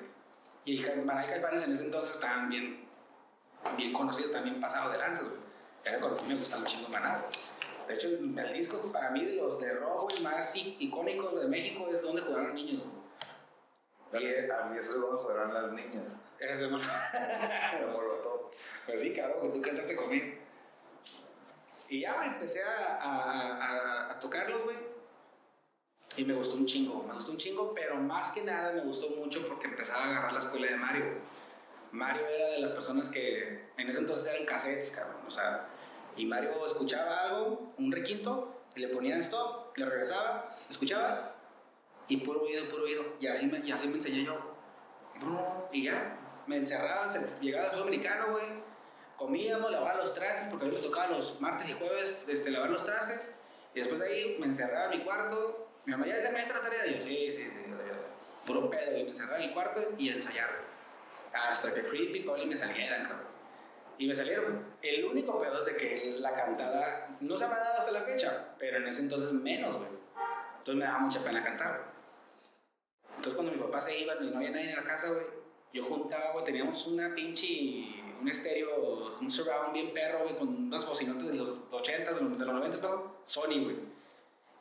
[0.65, 2.85] Y Maná y Caifanes en ese entonces estaban bien,
[3.77, 5.25] bien conocidos, también pasados de lanzas.
[5.85, 7.33] Era cuando me gustaba un chingo Maná, güey.
[7.89, 11.49] De hecho, el, el disco para mí de los de rojo y más icónicos de
[11.49, 12.85] México es donde jugaron niños.
[14.13, 16.19] A mí, a mí eso es donde jugarán las niñas.
[16.39, 18.51] Es De Molotov.
[18.87, 20.27] Pues sí, claro, que tú cantaste conmigo.
[21.89, 23.57] Y ya, empecé a, a,
[24.09, 24.77] a- a tocarlos, güey.
[26.17, 29.11] Y me gustó un chingo, me gustó un chingo, pero más que nada me gustó
[29.17, 31.05] mucho porque empezaba a agarrar la escuela de Mario.
[31.91, 35.23] Mario era de las personas que en ese entonces eran cassettes, cabrón.
[35.27, 35.69] O sea,
[36.17, 41.35] y Mario escuchaba algo, un requinto, le ponían stop, le regresaba, escuchaba,
[42.09, 43.05] y puro oído, puro oído.
[43.21, 44.39] Y así me, y así me enseñé yo.
[45.73, 47.07] Y ya, me encerraba,
[47.41, 48.45] llegaba al sudamericano, güey.
[49.17, 52.71] Comíamos, lavaba los trastes, porque a mí me tocaba los martes y jueves este, lavar
[52.71, 53.31] los trastes.
[53.75, 55.69] Y después de ahí me encerraba en mi cuarto.
[55.87, 56.87] Mi mamá, ¿ya terminaste la tarea?
[56.87, 57.51] Y yo, sí, sí, sí.
[58.47, 60.51] Puro pedo, y me encerraba en mi cuarto y ensayar.
[61.33, 63.32] Hasta que Creepy y Pauli me salieran, cabrón.
[63.99, 64.65] Y me salieron.
[64.83, 68.03] El único pedo es de que la cantada no se me ha dado hasta la
[68.03, 69.91] fecha, pero en ese entonces menos, güey.
[70.59, 71.93] Entonces me daba mucha pena cantar.
[73.09, 75.25] Entonces cuando mi papá se iba y no había nadie en la casa, güey,
[75.73, 77.47] yo juntaba, güey, teníamos una pinche,
[78.21, 82.39] un estéreo, un surround bien perro, güey, con unas bocinotas de los 80, de los,
[82.39, 83.77] de los 90, pero Sony, güey.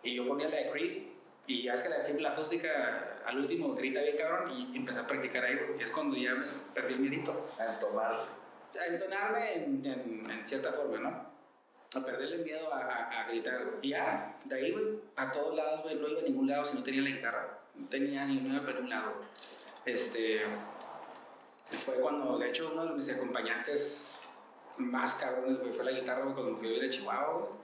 [0.04, 1.12] Y yo ponía la de Creep,
[1.48, 4.76] y ya es que la de Creep, la acústica, al último grita bien cabrón, y
[4.76, 5.80] empecé a practicar ahí, güey.
[5.80, 6.34] Y es cuando ya
[6.74, 7.50] perdí el miedito.
[7.60, 8.41] A entonar.
[8.80, 11.32] A entonarme en, en, en cierta forma, ¿no?
[12.00, 13.62] A perderle miedo a, a, a gritar.
[13.82, 16.78] Y ya, de ahí, güey, a todos lados, güey, no iba a ningún lado si
[16.78, 17.60] no tenía la guitarra.
[17.76, 19.14] No tenía ni una para un lado.
[19.86, 20.42] Este.
[21.70, 24.22] Fue cuando, de hecho, uno de mis acompañantes
[24.78, 27.62] más cabrones, güey, fue la guitarra, güey, cuando me fui a vivir a Chihuahua, güey.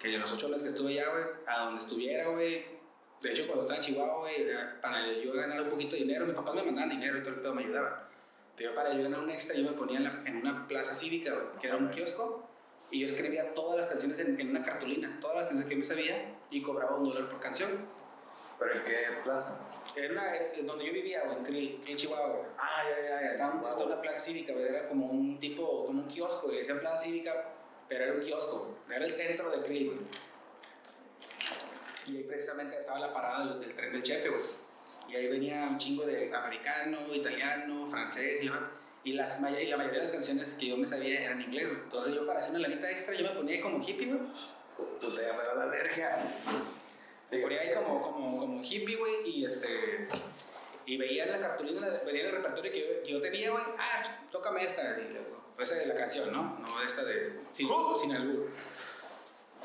[0.00, 2.66] Que los ocho meses que estuve allá, güey, a donde estuviera, güey.
[3.22, 6.26] De hecho, cuando estaba en Chihuahua, güey, eh, para yo ganar un poquito de dinero,
[6.26, 8.08] mis papás me mandaban dinero y todo el pedo me ayudaba.
[8.56, 11.34] Pero para yo ganar un extra, yo me ponía en, la- en una plaza cívica,
[11.60, 12.48] que era un kiosco,
[12.90, 15.78] y yo escribía todas las canciones en, en una cartulina, todas las canciones que yo
[15.78, 17.70] me sabía, y cobraba un dólar por canción.
[18.58, 19.60] ¿Pero en qué plaza?
[19.96, 20.32] Era una,
[20.64, 22.46] donde yo vivía, güey, en Krill, Krill, Chihuahua.
[22.58, 23.26] Ah, ya, ya, ya.
[23.26, 26.78] Estaba, estaba una plaza cívica, güey, era como un tipo, como un kiosco, y decían
[26.78, 27.50] plaza cívica,
[27.88, 29.98] pero era un kiosco, güey, era el centro de Krill, güey.
[32.06, 34.40] Y ahí precisamente estaba la parada del, del tren del Chepe, güey.
[35.08, 38.60] Y ahí venía un chingo de americano, italiano, francés y, demás.
[39.04, 41.68] y, las, y la mayoría de las canciones que yo me sabía eran en inglés.
[41.70, 44.20] Entonces yo para hacer una lanita extra, yo me ponía ahí como hippie, güey.
[44.76, 46.24] Pues ya me da la alergia.
[47.24, 50.08] Se ponía ahí como, como, como hippie, güey, y este...
[50.86, 53.64] Y veía en la cartulina, veía el repertorio que yo, que yo tenía, güey.
[53.78, 54.98] Ah, tócame esta.
[55.00, 56.58] Y luego, esa de la canción, ¿no?
[56.58, 57.40] No esta de...
[57.52, 57.68] Sin,
[57.98, 58.50] sin albur.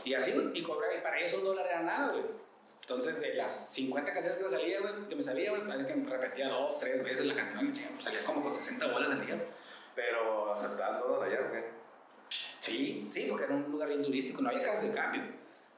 [0.06, 0.58] Y así, güey.
[0.58, 2.24] Y cobraba, y para ellos un dólar era nada, güey.
[2.82, 6.10] Entonces, de las 50 canciones que me salía, güey, que me sabía, güey, que me
[6.10, 9.44] repetía dos, tres veces la canción, pues, salía como con 60 bolas al día.
[9.96, 11.64] Pero aceptándolo allá, güey.
[12.30, 15.22] Sí, sí, porque era un lugar bien turístico, no había casas de cambio.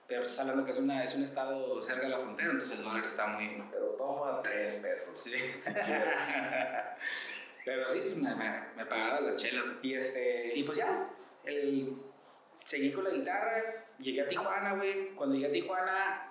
[0.08, 2.84] Pero estás hablando que es, una, es un estado cerca de la frontera, entonces el
[2.84, 3.64] dólar está muy...
[3.70, 5.22] Pero toma tres pesos.
[5.22, 5.32] Sí.
[5.58, 6.22] Si quieres.
[7.66, 9.66] Pero sí, pues me, me, me pagaba las chelas.
[9.82, 11.10] Y, este, y pues ya,
[11.46, 12.04] el,
[12.64, 13.62] seguí con la guitarra,
[14.00, 15.16] llegué a Tijuana, güey.
[15.16, 16.31] Cuando llegué a Tijuana,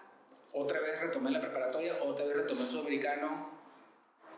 [0.52, 3.50] otra vez retomé la preparatoria, otra vez retomé el sudamericano,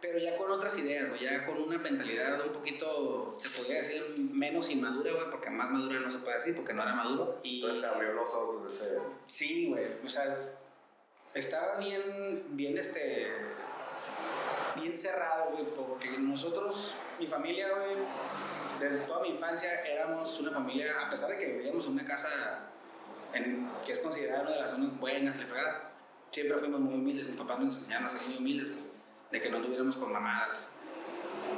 [0.01, 4.03] pero ya con otras ideas, güey, ya con una mentalidad un poquito, se podría decir,
[4.19, 7.39] menos inmadura, güey, porque más madura no se puede decir, porque no era maduro.
[7.45, 8.99] Y, Entonces te abrió los ojos de ese.
[9.29, 9.87] Sí, güey.
[10.05, 10.55] O sea, es-
[11.35, 13.31] estaba bien, bien, este,
[14.75, 17.97] bien cerrado, güey, porque nosotros, mi familia, güey,
[18.81, 22.29] desde toda mi infancia éramos una familia, a pesar de que vivíamos en una casa
[23.35, 25.92] en- que es considerada una de las zonas buenas, la fregada,
[26.33, 27.29] siempre fuimos muy humildes.
[27.29, 28.87] Mis papás nos enseñaron a ser muy humildes,
[29.31, 30.71] de que no anduviéramos con mamadas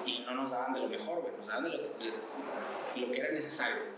[0.05, 3.21] y no nos daban de lo mejor, güey, nos daban de lo, de lo que
[3.21, 3.95] era necesario.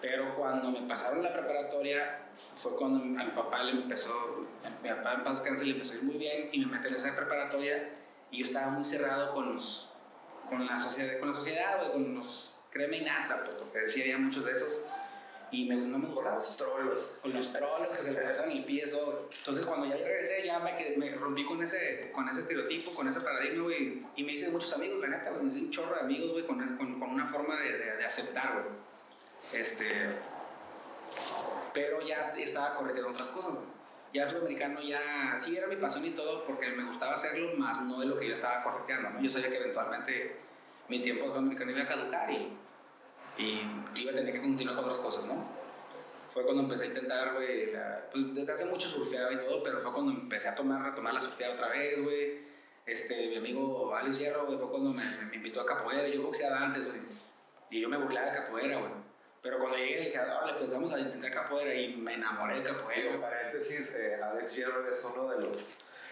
[0.00, 4.46] Pero cuando me pasaron la preparatoria, fue cuando a mi papá le empezó,
[4.82, 6.94] mi papá en paz cáncer le empezó a ir muy bien y me metí en
[6.94, 7.90] esa preparatoria
[8.30, 9.90] y yo estaba muy cerrado con los,
[10.48, 14.18] con la sociedad, con la sociedad, con los crema y nata, pues, porque decía había
[14.18, 14.80] muchos de esos
[15.52, 16.30] y me, no me gustaba.
[16.30, 17.18] Con los trolos.
[17.22, 19.28] Con los trolos que se le pasaban el pie, eso.
[19.36, 23.08] Entonces, cuando ya regresé, ya me, quedé, me rompí con ese, con ese estereotipo, con
[23.08, 24.02] ese paradigma, güey.
[24.16, 25.42] Y me hice muchos amigos, la neta, güey.
[25.42, 28.04] Me hice un chorro de amigos, güey, con, con, con, una forma de, de, de
[28.04, 29.60] aceptar, güey.
[29.60, 29.90] Este.
[31.72, 33.80] Pero ya estaba corriendo otras cosas, güey.
[34.12, 37.80] Ya el americano ya sí era mi pasión y todo porque me gustaba hacerlo, más
[37.82, 39.10] no de lo que yo estaba correteando.
[39.10, 39.20] ¿no?
[39.20, 40.36] Yo sabía que eventualmente
[40.88, 42.52] mi tiempo de fútbol americano iba a caducar y
[43.38, 43.62] y
[43.96, 45.60] iba a tener que continuar con otras cosas, ¿no?
[46.30, 47.72] Fue cuando empecé a intentar, güey,
[48.12, 51.20] pues desde hace mucho surfeaba y todo, pero fue cuando empecé a tomar, retomar la
[51.20, 52.38] surfeada otra vez, güey.
[52.86, 56.06] Este, mi amigo Alex Hierro, güey, fue cuando me, me, invitó a capoeira.
[56.06, 57.00] Yo boxeaba antes, güey.
[57.70, 58.92] Y yo me burlaba de capoeira, güey.
[59.42, 63.10] Pero cuando llegué dije, le empezamos a intentar capoeira y me enamoré de capoeira.
[63.10, 65.68] En paréntesis, eh, Alex Hierro es uno de los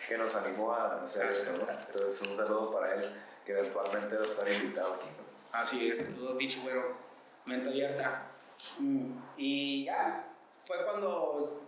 [0.09, 1.70] que nos animó a hacer esto, ¿no?
[1.70, 5.59] Entonces, un saludo para él, que eventualmente va a estar invitado aquí, ¿no?
[5.59, 7.08] Así es, saludos, dicho, güero
[7.48, 8.30] mente abierta.
[8.78, 9.12] Mm.
[9.37, 10.24] Y ya,
[10.64, 11.61] fue cuando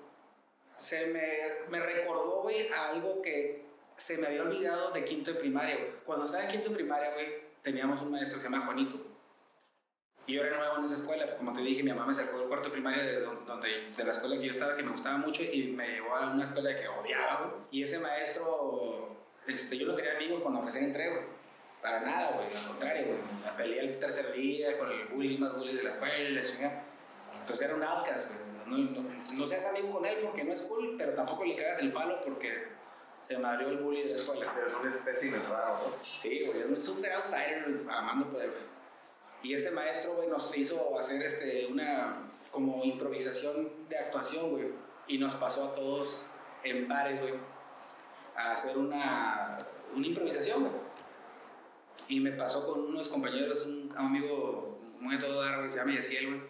[0.77, 1.27] se me,
[1.71, 3.65] me recordó, güey, algo que
[3.97, 5.91] se me había olvidado de quinto de primaria, güey.
[6.05, 7.27] Cuando estaba en quinto de primaria, güey,
[7.63, 8.97] teníamos un maestro que se llama Juanito.
[10.27, 12.47] Y yo era nuevo en esa escuela, como te dije, mi mamá me sacó del
[12.47, 15.43] cuarto de primaria de, donde, de la escuela que yo estaba, que me gustaba mucho,
[15.43, 17.53] y me llevó a una escuela que odiaba, güey.
[17.73, 19.17] Y ese maestro,
[19.49, 21.40] este, yo lo tenía amigos cuando recién entré, güey
[21.83, 23.19] para nada, güey, al contrario, güey.
[23.45, 26.85] Me peleé el tercer día con el bully más bully de la escuela la chingada.
[27.35, 28.41] Entonces era un outcast, güey.
[28.67, 31.81] No, no, no, seas amigo con él porque no es cool, pero tampoco le cagas
[31.81, 32.69] el palo porque
[33.27, 34.47] se me abrió el bully de la escuela.
[34.55, 36.05] Pero es un espécimen raro, ¿no?
[36.05, 38.51] Sí, güey, es un super outsider amando poder.
[39.43, 44.69] Y este maestro, güey, nos hizo hacer este, una como improvisación de actuación, güey.
[45.09, 46.27] Y nos pasó a todos
[46.63, 47.35] en pares, güey,
[48.37, 49.59] a hacer una,
[49.97, 50.90] una improvisación, güey
[52.11, 55.95] y me pasó con unos compañeros, un amigo muy de todo dar, güey, se llama
[55.95, 56.41] Yaciel, güey.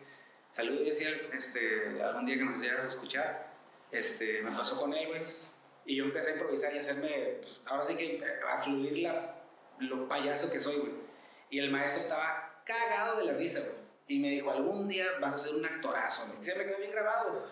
[0.53, 3.53] Saludos, Yaciel, este, algún día que nos llegas a escuchar.
[3.93, 5.21] Este, me pasó con él, güey.
[5.85, 9.35] Y yo empecé a improvisar y a hacerme, pues, ahora sí que a fluir la,
[9.81, 10.93] lo payaso que soy, güey.
[11.51, 13.81] Y el maestro estaba cagado de la risa, güey.
[14.07, 16.43] Y me dijo, algún día vas a ser un actorazo, güey.
[16.43, 17.47] Se me quedó bien grabado.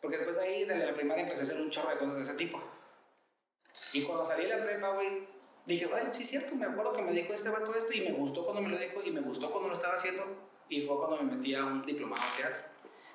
[0.00, 2.22] Porque después de ahí, desde la primaria, empecé a hacer un chorro de cosas de
[2.22, 2.62] ese tipo.
[3.94, 5.37] Y cuando salí de la prepa, güey,
[5.68, 8.12] dije, bueno, sí es cierto, me acuerdo que me dijo este vato esto y me
[8.12, 10.24] gustó cuando me lo dijo y me gustó cuando lo estaba haciendo
[10.68, 12.68] y fue cuando me metí a un diplomado de teatro.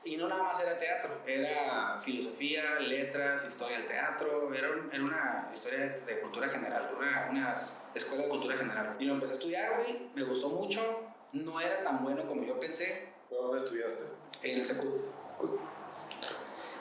[0.06, 5.50] Y no nada más era teatro, era filosofía, letras, historia del teatro, era, era una
[5.54, 7.56] historia de cultura general, una, una,
[7.96, 8.98] escuela de cultura general.
[9.00, 12.60] Y lo empecé a estudiar, güey, me gustó mucho, no era tan bueno como yo
[12.60, 13.08] pensé.
[13.32, 14.04] ¿Dónde estudiaste?
[14.44, 15.02] En el SECUD.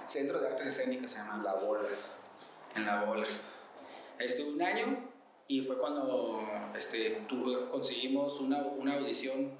[0.07, 1.43] Centro de Artes Escénicas se llama.
[1.43, 1.89] La Bola.
[2.75, 3.27] En La Bola.
[4.19, 5.12] Estuve un año
[5.53, 6.43] y fue cuando
[6.75, 9.53] este, tuve, conseguimos una, una audición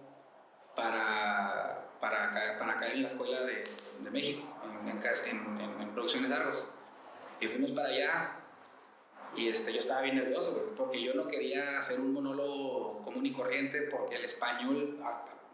[0.75, 3.63] para, para, para, caer en la Escuela de,
[4.03, 4.43] de México,
[4.87, 6.71] en, en, en, Producciones Argos.
[7.43, 8.33] Y fuimos para allá
[9.37, 13.33] y este, yo estaba bien nervioso, porque yo no quería hacer un monólogo común y
[13.33, 14.99] corriente, porque el español,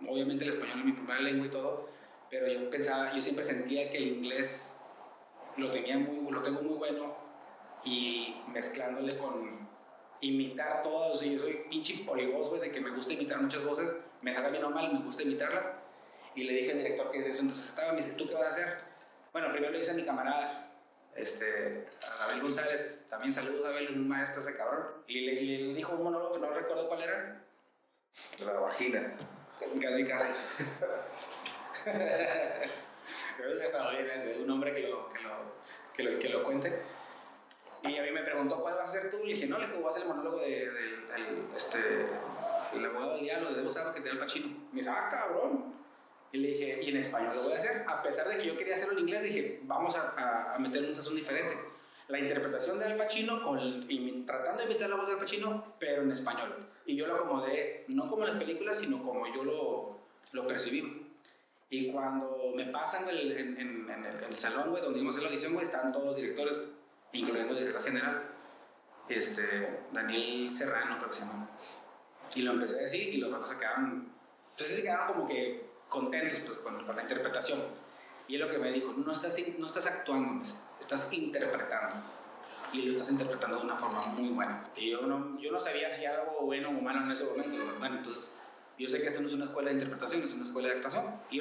[0.07, 1.89] obviamente el español es mi primera lengua y todo,
[2.31, 4.77] pero yo pensaba, yo siempre sentía que el inglés
[5.57, 7.17] lo, tenía muy, lo tengo muy bueno
[7.85, 9.58] y mezclándole con
[10.21, 13.97] imitar todos, y yo soy pinche polivoz, güey, de que me gusta imitar muchas voces,
[14.23, 15.67] me sale bien normal, me gusta imitarlas.
[16.35, 18.49] Y le dije al director que eso entonces estaba, me dice, ¿tú qué vas a
[18.49, 18.77] hacer?
[19.33, 20.73] Bueno, primero le hice a mi camarada,
[21.15, 24.87] este, a Abel González, también saludos a Abel, es un maestro ese cabrón.
[25.07, 27.45] Y le, y le dijo un monólogo que no recuerdo cuál era.
[28.45, 29.15] La vagina.
[29.81, 30.65] Casi, casi.
[33.37, 35.31] Creo que estaba bien ese, un hombre que lo, que lo,
[35.95, 36.83] que lo, que lo cuente.
[37.83, 39.19] Y a mí me preguntó, ¿cuál vas a ser tú?
[39.19, 40.99] Le dije, no, le dije, voy a hacer el monólogo de, de,
[41.57, 41.79] este,
[42.75, 44.49] el abogado del diablo, de usar que te da el pachino.
[44.73, 45.75] Me dice, ah, cabrón.
[46.33, 47.85] Y le dije, y en español lo voy a hacer.
[47.87, 50.95] A pesar de que yo quería hacerlo en inglés, dije, vamos a, a, meter un
[50.95, 51.59] sazón diferente.
[52.09, 53.59] La interpretación de Al Pacino, con
[54.27, 56.69] tratando de imitar la voz de Al Pacino, pero en español.
[56.85, 60.01] Y yo lo acomodé, no como en las películas, sino como yo lo,
[60.33, 61.07] lo percibí.
[61.71, 65.23] Y cuando me pasan en, en, en, en el, salón, güey, donde íbamos a hacer
[65.25, 66.57] la audición, güey, están todos los directores
[67.13, 68.23] incluyendo director general,
[69.09, 71.49] este, Daniel Serrano, creo que se llama.
[72.35, 74.13] Y lo empecé a decir y los otros se quedaron,
[74.51, 77.61] entonces se quedaron como que contentos pues, con, con, la interpretación.
[78.27, 80.45] Y es lo que me dijo, no estás, no estás actuando,
[80.81, 81.97] estás interpretando.
[82.71, 84.63] Y lo estás interpretando de una forma muy buena.
[84.77, 87.57] Y yo no, yo no sabía si algo bueno o malo en ese momento.
[87.79, 88.33] Bueno, entonces
[88.79, 91.07] Yo sé que esta no es una escuela de interpretación, es una escuela de actuación.
[91.31, 91.41] Y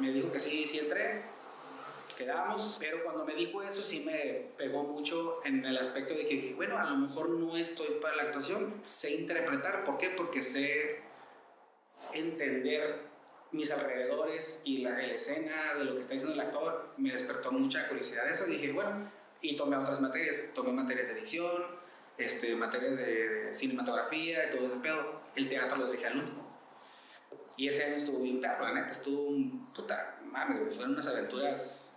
[0.00, 1.24] me dijo que sí, sí entré,
[2.16, 6.34] quedamos, pero cuando me dijo eso sí me pegó mucho en el aspecto de que
[6.34, 10.10] dije, bueno, a lo mejor no estoy para la actuación, sé interpretar, ¿por qué?
[10.10, 11.00] Porque sé
[12.12, 13.06] entender
[13.52, 17.52] mis alrededores y la, la escena de lo que está diciendo el actor, me despertó
[17.52, 21.62] mucha curiosidad de eso, dije, bueno, y tomé otras materias, tomé materias de edición,
[22.18, 26.46] este, materias de, cinematografía y todo ese pedo, el teatro lo dejé al último.
[27.56, 29.34] Y ese año estuvo bien perro, la neta, estuvo,
[29.74, 31.95] puta, mames, fueron unas aventuras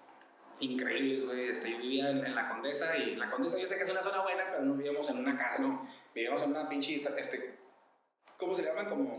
[0.59, 1.49] increíbles, güey.
[1.49, 4.21] Este, yo vivía en, la Condesa y la Condesa yo sé que es una zona
[4.21, 5.87] buena, pero no vivíamos en una casa, no.
[6.13, 7.57] Vivíamos en una pinche, este,
[8.37, 8.89] ¿cómo se llaman?
[8.89, 9.15] Como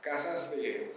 [0.00, 0.92] casas de,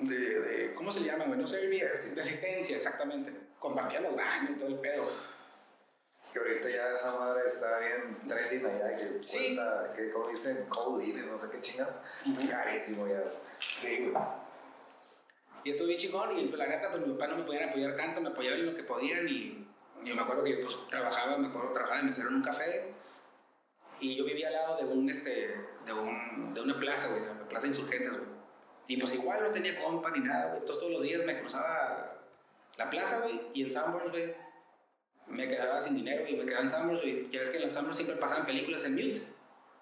[0.00, 1.40] de, de ¿cómo se llaman, güey?
[1.40, 3.32] No sé, vivía, de asistencia, exactamente.
[3.58, 5.04] Compartían los baños y todo el pedo.
[6.32, 11.02] Que ahorita ya esa madre está bien trending allá, que cuesta, que como dicen, cold
[11.02, 11.96] living, no sé qué chingados.
[12.48, 13.22] Carísimo ya.
[13.58, 14.22] Sí, güey.
[15.64, 17.96] Y estuve bien chingón y pues, la neta, pues mi papá no me podían apoyar
[17.96, 19.66] tanto, me apoyaban en lo que podían y
[20.04, 22.94] yo me acuerdo que yo pues trabajaba, me acuerdo trabajaba de mesero en un café
[24.00, 27.28] y yo vivía al lado de un, este, de un, de una plaza, güey, de
[27.28, 28.40] la plaza Insurgentes, güey.
[28.88, 30.60] Y pues igual no tenía compa ni nada, güey.
[30.60, 32.18] Entonces todos los días me cruzaba
[32.76, 34.34] la plaza, güey, y en Sanborns, güey,
[35.26, 37.30] me quedaba sin dinero y me quedaba en Sanborns, güey.
[37.30, 39.22] Ya ves que en los Sanborns siempre pasaban películas en mute.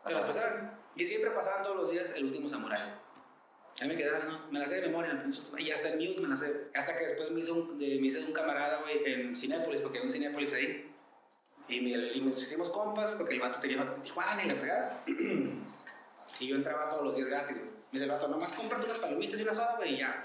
[0.05, 0.79] Se las pasaban.
[0.97, 2.81] Y siempre pasaban todos los días El Último Samurai.
[3.81, 5.25] Ahí me quedaba, me la sé de memoria,
[5.59, 6.69] y hasta en mute me la sé.
[6.75, 9.99] Hasta que después me hizo un, de, me hice un camarada, güey, en Cinépolis, porque
[9.99, 10.91] hay un Cinépolis ahí.
[11.69, 15.05] Y, me, y nos hicimos compas, porque el vato tenía Tijuana y la fregada.
[16.41, 17.71] y yo entraba todos los días gratis, güey.
[17.71, 20.25] Me dice el vato, nomás cómprate unas palomitas y una soda, güey, y ya.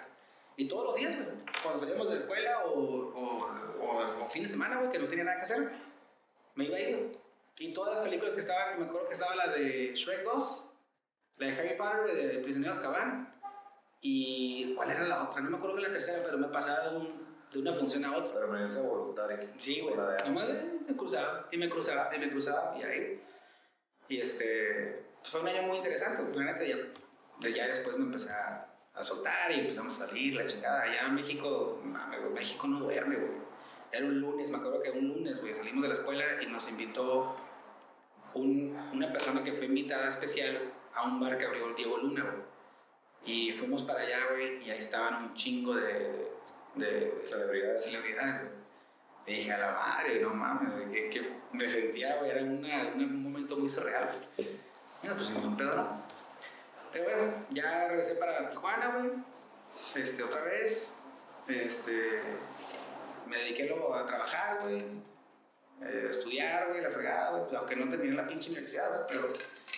[0.57, 1.27] Y todos los días, güey,
[1.61, 3.47] cuando salíamos de la escuela o, o,
[3.79, 5.71] o, o, fin de semana, güey, que no tenía nada que hacer,
[6.55, 7.11] me iba a ir,
[7.57, 10.65] Y todas las películas que estaban, me acuerdo que estaba la de Shrek 2,
[11.37, 13.32] la de Harry Potter, güey, de Prisioneros Azkaban,
[14.05, 15.41] y ¿cuál era la otra?
[15.41, 18.17] No me acuerdo que la tercera, pero me pasaba de, un, de una función a
[18.17, 18.33] otra.
[18.33, 19.53] Permanencia voluntaria.
[19.57, 19.95] Sí, güey.
[20.25, 23.23] Nomás me cruzaba y me cruzaba y me cruzaba y ahí.
[24.09, 26.75] Y este, pues fue un año muy interesante, la neta, ya,
[27.49, 30.81] ya después me empecé a, a, soltar y empezamos a salir, la chingada.
[30.81, 33.31] Allá en México, mame, güey, México no duerme, güey.
[33.89, 36.67] Era un lunes, me acuerdo que un lunes, güey, salimos de la escuela y nos
[36.67, 37.37] invitó
[38.33, 40.59] un, una persona que fue invitada especial
[40.93, 42.52] a un bar que abrió Diego Luna, güey.
[43.25, 46.31] Y fuimos para allá, güey, y ahí estaban un chingo de,
[46.75, 47.85] de celebridades.
[47.85, 48.41] celebridades
[49.25, 52.93] y dije, a la madre, no mames, güey, que, que, me sentía, güey, era una,
[52.95, 54.11] un momento muy surreal.
[55.01, 56.03] Mira, pues sin un pedo, ¿no?
[56.91, 59.11] Pero bueno, ya regresé para Tijuana, güey,
[59.95, 60.95] este, otra vez,
[61.47, 62.21] este,
[63.27, 64.83] me dediqué luego a trabajar, güey,
[65.81, 69.33] eh, estudiar, güey, la fregada, güey, pues, aunque no terminé la pinche universidad, güey, pero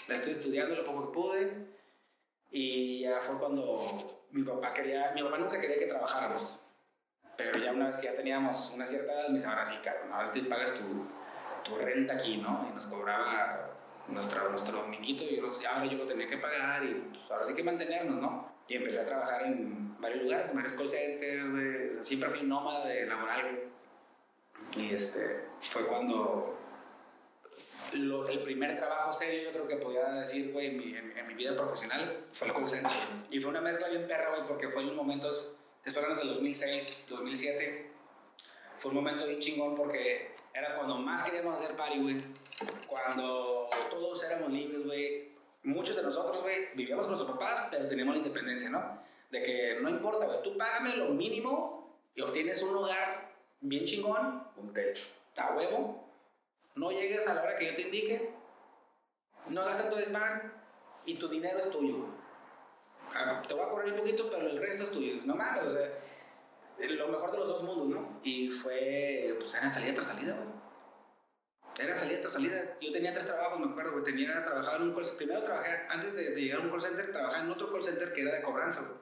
[0.08, 1.74] la estoy estudiando lo poco que pude.
[2.57, 6.57] Y ya fue cuando mi papá quería, mi papá nunca quería que trabajáramos.
[7.35, 10.09] Pero ya una vez que ya teníamos una cierta edad, me dice, ahora sí, cabrón,
[10.17, 11.05] vez que pagas tu,
[11.65, 12.65] tu renta aquí, ¿no?
[12.71, 13.71] Y nos cobraba
[14.07, 17.55] nuestra, nuestro dominguito, y yo, ahora yo lo tenía que pagar y pues, ahora sí
[17.55, 18.49] que mantenernos, ¿no?
[18.69, 22.07] Y empecé a trabajar en varios lugares, en varios call centers.
[22.07, 24.85] Siempre fui nómada de laboral, güey.
[24.87, 26.57] Y este, fue cuando
[27.93, 31.27] lo, el primer trabajo serio, yo creo que podía decir, güey, en mi, en, en
[31.27, 32.65] mi vida profesional, fue el call.
[33.29, 35.51] Y fue una mezcla bien perra, güey, porque fue en los momentos,
[35.83, 37.91] estoy hablando del 2006, 2007,
[38.77, 42.17] fue un momento bien chingón porque era cuando más queríamos hacer party, güey.
[42.87, 45.35] Cuando todos éramos libres, güey.
[45.63, 49.01] Muchos de nosotros, güey, vivíamos con nuestros papás, pero teníamos la independencia, ¿no?
[49.31, 54.47] De que no importa, güey, tú págame lo mínimo y obtienes un lugar bien chingón.
[54.57, 55.05] Un techo.
[55.37, 56.04] A huevo
[56.75, 58.33] no llegues a la hora que yo te indique,
[59.49, 60.53] no hagas tanto desmán
[61.05, 62.05] y tu dinero es tuyo.
[63.13, 65.15] Ah, te voy a cobrar un poquito, pero el resto es tuyo.
[65.25, 65.89] No mames, o sea,
[66.77, 68.19] lo mejor de los dos mundos, ¿no?
[68.23, 70.47] Y fue, pues era salida tras salida, güey.
[71.77, 72.77] Era salida tras salida.
[72.81, 74.03] Yo tenía tres trabajos, me acuerdo, güey.
[74.03, 77.11] Tenía, trabajaba en un call Primero trabajé, antes de, de, llegar a un call center,
[77.11, 78.99] trabajaba en otro call center que era de cobranza, güey.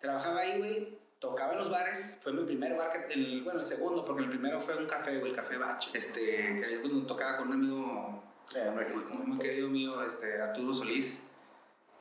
[0.00, 2.18] Trabajaba ahí, güey, tocaba en los bares.
[2.22, 5.18] Fue mi primer bar, que, el, bueno, el segundo, porque el primero fue un café,
[5.18, 5.88] el café Bach.
[5.92, 8.22] Este, que ahí es cuando tocaba con un amigo,
[8.54, 9.16] eh, no existe.
[9.16, 11.22] muy, muy querido mío, este, Arturo Solís.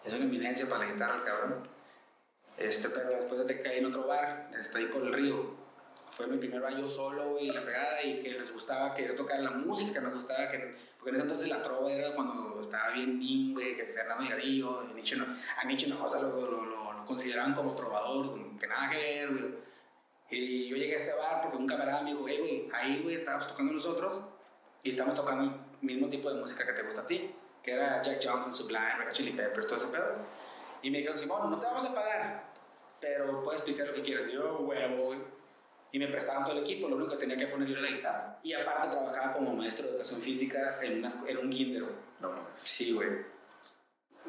[0.04, 1.68] Es una eminencia para la guitarra, el cabrón.
[2.58, 5.66] Este, pero después de te caí en otro bar, está ahí por el río.
[6.10, 9.16] Fue mi primer bar yo solo, güey, la pegada, y que les gustaba que yo
[9.16, 12.62] tocara la música, que me gustaba, que, porque en ese entonces la trova era cuando
[12.62, 16.66] estaba bien bien, güey, que Fernando Higadillo, y Nietzsche, a Nietzsche Hinojosa lo, lo, lo,
[16.66, 19.66] lo consideraban como trovador, que nada que ver, güey.
[20.30, 23.16] Y yo llegué a este bar porque un camarada me dijo, hey, güey, ahí, güey,
[23.16, 24.22] estábamos tocando nosotros
[24.84, 25.52] y estamos tocando el
[25.82, 29.12] mismo tipo de música que te gusta a ti, que era Jack Johnson, Sublime, Red
[29.12, 30.16] Chili Peppers, todo ese pedo.
[30.82, 32.52] Y me dijeron, Simón, no te vamos a pagar,
[33.00, 34.28] pero puedes pistear lo que quieras.
[34.28, 35.20] Y yo, huevo, güey.
[35.92, 37.96] Y me prestaban todo el equipo, lo único que tenía que poner yo era la
[37.96, 38.40] guitarra.
[38.44, 41.96] Y aparte trabajaba como maestro de educación física en, una, en un kinder, güey.
[42.20, 43.10] No, no, Sí, güey.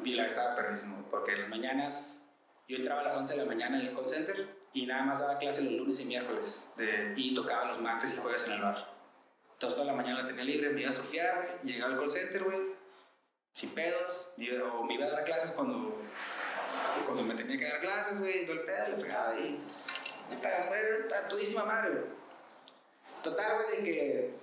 [0.03, 2.25] Y la estaba perrísimo, porque en las mañanas,
[2.67, 5.19] yo entraba a las 11 de la mañana en el call center y nada más
[5.19, 6.69] daba clase los lunes y miércoles.
[6.75, 8.93] De, y tocaba los martes y jueves en el bar.
[9.53, 11.49] Entonces toda la mañana la tenía libre, me iba a surfear, güey.
[11.73, 12.59] Llegaba al call center, güey.
[13.53, 14.33] Sin pedos.
[14.73, 15.97] O me iba a dar clases cuando,
[17.05, 18.45] cuando me tenía que dar clases, güey.
[18.45, 19.57] Todo el pedo, le pegaba y...
[20.29, 22.03] Estaba todísima madre, güey.
[23.23, 24.33] Total, güey, de que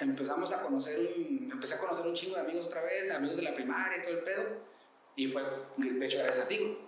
[0.00, 3.42] empezamos a conocer un, empecé a conocer un chingo de amigos otra vez, amigos de
[3.42, 4.75] la primaria todo el pedo.
[5.16, 5.42] Y fue,
[5.78, 6.78] de hecho, gracias a ti.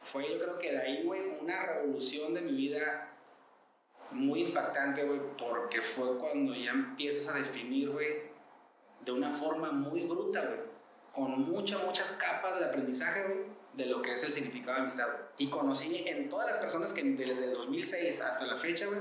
[0.00, 3.16] Fue yo creo que de ahí, güey, una revolución de mi vida
[4.10, 8.28] muy impactante, güey, porque fue cuando ya empiezas a definir, güey,
[9.04, 10.60] de una forma muy bruta, güey,
[11.12, 13.38] con muchas, muchas capas de aprendizaje, güey,
[13.74, 15.08] de lo que es el significado de amistad.
[15.38, 19.00] Y conocí en todas las personas que desde el 2006 hasta la fecha, güey,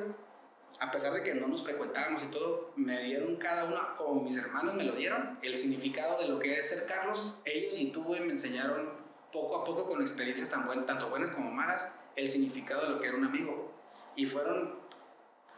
[0.80, 4.38] a pesar de que no nos frecuentábamos y todo, me dieron cada uno, como mis
[4.38, 7.36] hermanos me lo dieron, el significado de lo que es ser Carlos.
[7.45, 8.91] Ellos y tú, güey, me enseñaron
[9.32, 12.99] poco a poco con experiencias tan buenas, tanto buenas como malas, el significado de lo
[12.99, 13.71] que era un amigo.
[14.15, 14.75] Y fueron,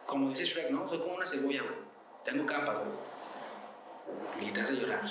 [0.06, 0.88] como dice Shrek, ¿no?
[0.88, 1.76] Soy como una cebolla, güey.
[2.24, 4.48] Tengo capas, güey.
[4.48, 5.02] Y te hace llorar.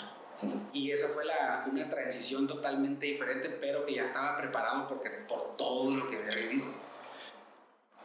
[0.73, 5.57] Y esa fue la, una transición totalmente diferente, pero que ya estaba preparado porque, por
[5.57, 6.67] todo lo que había vivido.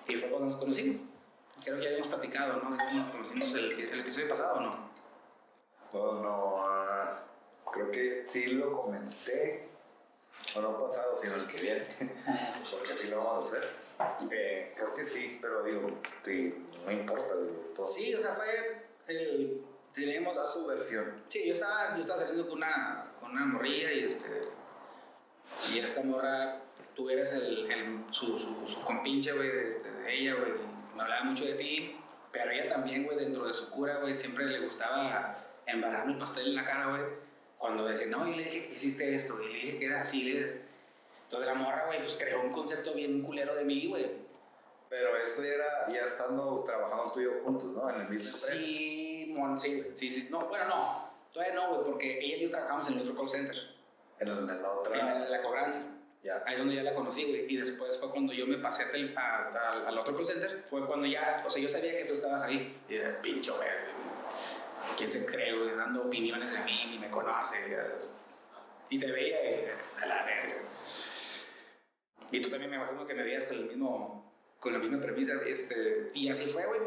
[0.08, 1.13] Y fue cuando nos conocimos.
[1.64, 2.70] Creo que ya habíamos platicado, ¿no?
[2.70, 4.94] Nos conocimos el, el episodio pasado, ¿o no?
[5.94, 7.24] No, no, ah,
[7.72, 9.70] creo que sí lo comenté,
[10.56, 11.86] o no pasado, sino el que viene,
[12.72, 13.84] porque así lo vamos a hacer.
[14.32, 17.36] Eh, creo que sí, pero digo, sí, no importa.
[17.38, 17.88] Digo, todo.
[17.88, 19.64] Sí, o sea, fue el...
[19.94, 20.36] Tenemos...
[20.36, 21.24] Da tu versión.
[21.30, 24.50] Sí, yo estaba, yo estaba saliendo con una, con una morrilla y este...
[25.72, 26.62] Y esta morra,
[26.96, 30.52] tú eres el, el su, su, su compinche, güey, de, este, de ella, güey.
[30.96, 31.96] Me hablaba mucho de ti,
[32.32, 36.48] pero ella también, güey, dentro de su cura, güey, siempre le gustaba embarrarme el pastel
[36.48, 37.02] en la cara, güey.
[37.58, 40.24] Cuando decía, no, yo le dije que hiciste esto, y le dije que era así,
[40.24, 40.62] le...
[41.24, 44.12] Entonces la morra, güey, pues creó un concepto bien culero de mí, güey.
[44.90, 47.90] Pero esto ya era ya estando trabajando tú y yo juntos, ¿no?
[47.90, 48.38] En el mismo.
[48.38, 49.98] Sí, mon, sí, güey.
[49.98, 50.28] Sí, sí.
[50.30, 51.10] No, bueno, no.
[51.32, 53.56] Todavía no, güey, porque ella y yo trabajamos en el otro call center.
[54.20, 55.00] En, el- en la otra.
[55.00, 55.93] En la, la cobranza.
[56.24, 56.42] Ya.
[56.46, 57.46] Ahí es donde ya la conocí, güey.
[57.54, 60.64] Y después fue cuando yo me pasé del- a- a- al otro call center.
[60.66, 62.76] Fue cuando ya, o sea, yo sabía que tú estabas ahí.
[62.90, 63.68] Y era pincho, güey.
[64.98, 65.76] ¿Quién se cree, güey?
[65.76, 67.58] Dando opiniones de mí, ni me conoce.
[68.90, 69.72] Y te veía eh,
[70.02, 70.54] a la verga.
[72.32, 75.34] Y tú también me imagino que me veías con el mismo, con la misma premisa.
[75.46, 76.82] Este, y así fue, güey.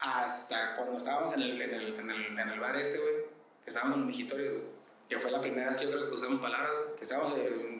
[0.00, 3.14] Hasta cuando estábamos en el, en el, en el, en el bar este, güey.
[3.62, 4.64] Que estábamos en mijitorios, güey.
[5.08, 7.73] Que fue la primera vez que yo creo que usamos palabras, güey, Que estábamos en-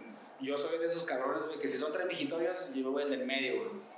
[0.45, 3.11] yo soy de esos cabrones, güey, que si son tres mijitorios, yo me voy al
[3.11, 3.95] del medio, güey.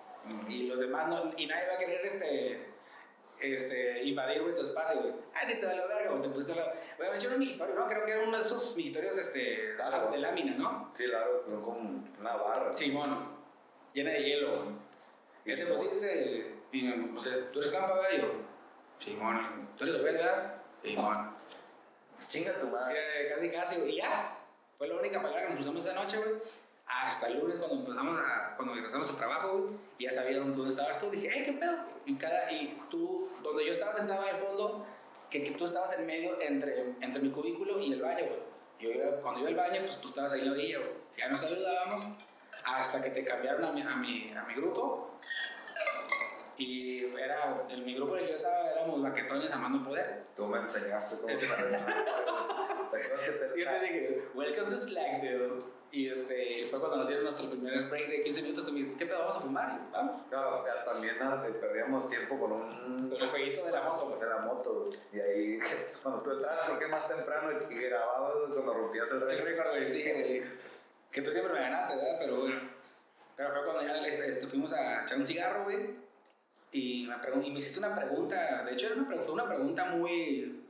[0.48, 2.66] Y los demás no, y nadie va a querer este,
[3.40, 5.12] este, invadir, güey, tu espacio, güey.
[5.34, 6.72] Ay, te vale verga, güey, te pusiste la...
[6.98, 7.86] Bueno, yo era un mijitorio, ¿no?
[7.86, 10.10] Creo que era uno de esos mijitorios, este, Claro.
[10.10, 10.90] de lámina, ¿no?
[10.92, 12.72] Sí, claro, son como una barra.
[12.72, 13.28] Simón,
[13.92, 14.68] llena de hielo, güey.
[15.44, 16.54] Y ¿Qué te pusiste?
[16.72, 18.20] Y me puse, ¿tú eres campa, güey?
[18.20, 18.32] Yo,
[18.98, 20.62] Simón, ¿tú eres obedga?
[20.82, 21.36] Simón.
[22.26, 22.98] Chinga tu madre.
[22.98, 23.92] Eh, casi, casi, güey.
[23.92, 24.35] Y ya.
[24.78, 26.32] Fue la única palabra que nos usamos esa noche, güey.
[26.86, 29.74] Hasta el lunes cuando empezamos a, cuando regresamos al trabajo, güey.
[29.98, 31.10] Ya sabían dónde estabas tú.
[31.10, 31.78] Dije, hey, ¿qué pedo?
[32.04, 34.86] Y, cada, y tú, donde yo estaba sentado al fondo,
[35.30, 38.40] que, que tú estabas en medio entre, entre mi cubículo y el baño, güey.
[38.78, 40.90] Yo iba- cuando iba al baño, pues tú estabas ahí en la orilla, güey.
[41.16, 42.06] Ya nos saludábamos
[42.64, 45.12] hasta que te cambiaron a mi, a mi, a mi grupo.
[46.58, 49.00] Y era, en mi grupo en el que yo estaba éramos
[49.52, 50.24] amando poder.
[50.34, 51.84] Tú me enseñaste cómo usar eso.
[51.84, 55.76] ¿Te acuerdas que te Y yo te dije, welcome to Slack, dude.
[55.92, 58.64] Y este, fue cuando nos dieron nuestro primer break de 15 minutos.
[58.64, 59.20] Tú me dijiste, ¿qué pedo?
[59.20, 59.80] ¿Vamos a fumar?
[59.88, 60.22] Y vamos.
[60.30, 61.16] No, ya también
[61.60, 63.08] perdíamos tiempo con un.
[63.08, 64.20] Con el jueguito de la moto, güey.
[64.20, 64.90] de la moto.
[65.12, 65.58] Y ahí,
[66.02, 69.46] cuando tú entrabas, creo que más temprano y, grababas cuando rompías el El récord.
[69.46, 70.42] récord, güey, sí, güey.
[71.12, 72.16] Que tú siempre me ganaste, ¿verdad?
[72.18, 72.60] Pero bueno.
[73.36, 75.94] Pero fue cuando ya este, este, fuimos a echar un cigarro, güey.
[76.72, 78.64] Y me, y me hiciste una pregunta.
[78.64, 80.65] De hecho, era una, fue una pregunta muy.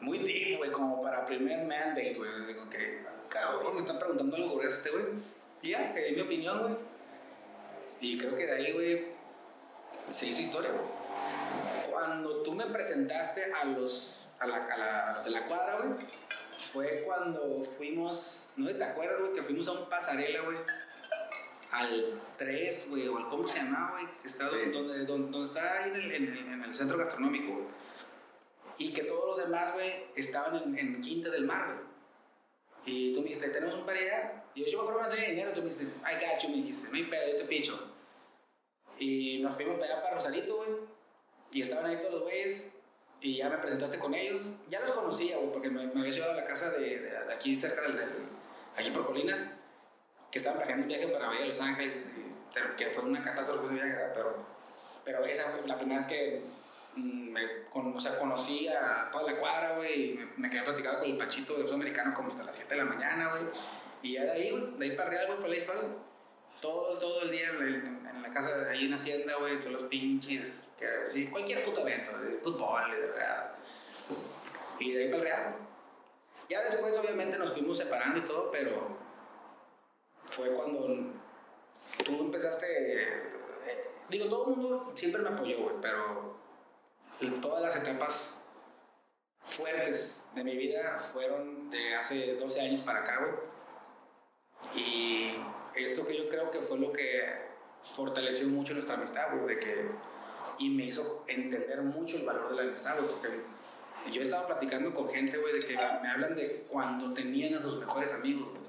[0.00, 2.30] Muy deep, güey, como para primer mandate, güey.
[2.46, 5.04] Digo que, cabrón, me están preguntando algo sobre este, güey.
[5.62, 6.74] Y ya, que di mi opinión, güey.
[8.00, 9.04] Y creo que de ahí, güey,
[10.10, 10.84] se hizo historia, güey.
[11.90, 15.76] Cuando tú me presentaste a los, a la, a la- a los de la cuadra,
[15.76, 15.90] güey,
[16.72, 20.56] fue cuando fuimos, no te acuerdas, güey, que fuimos a un pasarela, güey,
[21.72, 24.56] al 3, güey, o al cómo se llamaba, güey, que estaba Sí.
[24.72, 27.66] donde, donde, donde está ahí en el, en el- en el centro gastronómico, güey.
[28.80, 31.90] Y que todos los demás, güey, estaban en, en quintas del mar, güey.
[32.86, 34.42] Y tú me dijiste, tenemos un pareja.
[34.54, 35.52] Y yo, yo me acuerdo que no tenía dinero.
[35.52, 37.94] Tú me dijiste, I got you, me dijiste, no hay pedo, yo te picho.
[38.98, 40.70] Y nos fuimos para allá, para Rosarito, güey.
[41.52, 42.72] Y estaban ahí todos los güeyes.
[43.20, 44.56] Y ya me presentaste con ellos.
[44.70, 47.34] Ya los conocía, güey, porque me, me habías llevado a la casa de, de, de
[47.34, 47.98] aquí cerca del,
[48.78, 49.46] aquí por Colinas,
[50.30, 53.66] que estaban planeando un viaje para Bahía de Los Ángeles, y, que fue una catástrofe
[53.66, 54.36] ese viaje, pero,
[55.04, 56.42] pero esa fue la primera vez que
[56.96, 61.00] me con, o sea, conocí a toda la cuadra, güey, y me, me quedé platicando
[61.00, 63.44] con el Pachito de uso americano como hasta las 7 de la mañana, güey.
[64.02, 65.82] Y ya de ahí, güey, de ahí para arriba, güey, fue la historia.
[66.60, 71.30] Todo, todo el día en, la casa, ahí en Hacienda, güey, todos los pinches, que,
[71.30, 73.52] cualquier puto evento, de fútbol, de verdad.
[74.78, 75.70] Y de ahí para Real, güey.
[76.48, 78.98] Ya después, obviamente, nos fuimos separando y todo, pero
[80.26, 81.12] fue cuando
[82.04, 83.02] tú empezaste.
[83.02, 83.22] eh,
[84.08, 86.29] digo, todo el mundo siempre me apoyó, güey, pero
[87.28, 88.42] todas las etapas
[89.42, 93.50] fuertes de mi vida fueron de hace 12 años para acá, güey.
[94.74, 95.34] Y
[95.74, 97.50] eso que yo creo que fue lo que
[97.82, 99.90] fortaleció mucho nuestra amistad, güey, de que.
[100.58, 103.28] Y me hizo entender mucho el valor de la amistad, güey, porque
[104.12, 107.62] yo he estado platicando con gente, güey, de que me hablan de cuando tenían a
[107.62, 108.62] sus mejores amigos, güey.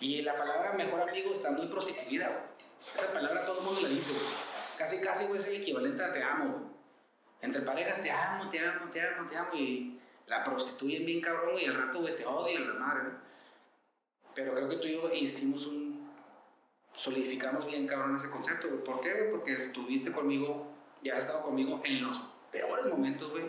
[0.00, 2.40] Y la palabra mejor amigo está muy prostituida, güey.
[2.94, 4.24] Esa palabra todo el mundo la dice, güey.
[4.76, 6.69] Casi, casi, güey, es el equivalente a te amo, güey.
[7.42, 9.54] Entre parejas, te amo, te amo, te amo, te amo.
[9.54, 13.10] Y la prostituyen bien cabrón, y al rato, güey, te odian la madre, ¿no?
[14.34, 16.08] Pero creo que tú y yo hicimos un.
[16.94, 18.84] solidificamos bien cabrón ese concepto, güey.
[18.84, 19.30] ¿Por qué, güey?
[19.30, 20.72] Porque estuviste conmigo,
[21.02, 22.22] ya has estado conmigo en los
[22.52, 23.44] peores momentos, güey.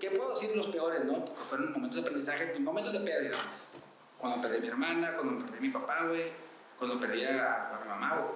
[0.00, 1.24] ¿Qué puedo decir los peores, no?
[1.24, 3.36] Porque fueron momentos de aprendizaje, momentos de pérdida.
[4.18, 6.32] Cuando perdí a mi hermana, cuando perdí a mi papá, güey.
[6.78, 8.34] Cuando perdí a, mi mamá, güey.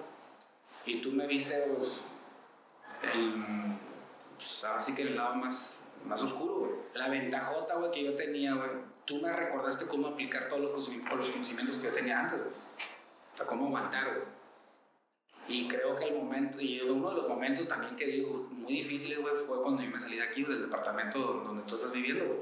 [0.87, 1.93] Y tú me viste, pues,
[3.15, 3.79] el.
[4.41, 6.73] Pues ahora sí que el lado más, más oscuro, güey.
[6.95, 8.71] La ventajota, güey, que yo tenía, güey.
[9.05, 12.55] Tú me recordaste cómo aplicar todos los, conocimientos, que yo tenía antes, güey.
[12.55, 14.41] O sea, cómo aguantar, güey.
[15.49, 19.21] Y creo que el momento, y uno de los momentos también que digo muy difíciles,
[19.21, 22.39] güey, fue cuando yo me salí de aquí, del departamento donde tú estás viviendo, güey.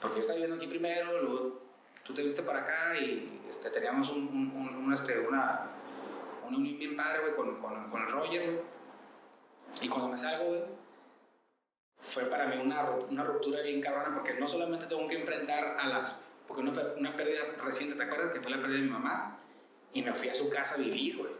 [0.00, 1.60] Porque yo estaba viviendo aquí primero, luego
[2.02, 5.70] tú te viste para acá y este, teníamos un, un, un, este, una,
[6.46, 8.64] una unión bien padre, güey, con, con, con el Roger, güey.
[9.82, 10.62] Y cuando me salgo, güey,
[12.00, 15.86] fue para mí una, una ruptura bien cabrona porque no solamente tengo que enfrentar a
[15.88, 16.18] las...
[16.46, 18.32] Porque una, una pérdida reciente, ¿te acuerdas?
[18.32, 19.38] Que fue la pérdida de mi mamá.
[19.92, 21.32] Y me fui a su casa a vivir, güey.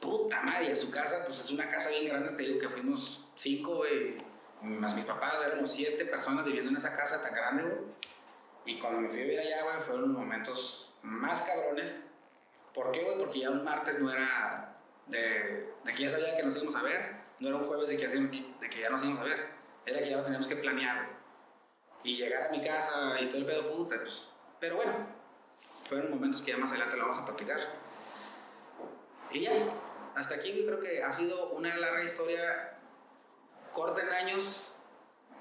[0.00, 3.26] Puta madre, a su casa, pues es una casa bien grande, te digo que fuimos
[3.36, 4.16] cinco, güey.
[4.62, 7.78] Más mis papás, éramos siete personas viviendo en esa casa tan grande, güey.
[8.66, 12.00] Y cuando me fui a vivir allá, güey, fueron los momentos más cabrones.
[12.74, 13.18] ¿Por qué, güey?
[13.18, 14.76] Porque ya un martes no era
[15.06, 17.16] de, de que ya sabía que nos íbamos a ver.
[17.40, 19.59] No era un jueves de que, de que ya nos íbamos a ver.
[19.86, 21.08] Era que ya lo teníamos que planear.
[22.02, 24.28] Y llegar a mi casa y todo el pedo, puta, pues.
[24.58, 24.92] Pero bueno,
[25.88, 27.60] fueron momentos que ya más adelante lo vamos a platicar.
[29.30, 29.52] Y ya,
[30.14, 32.78] hasta aquí yo creo que ha sido una larga historia,
[33.72, 34.72] corta en años,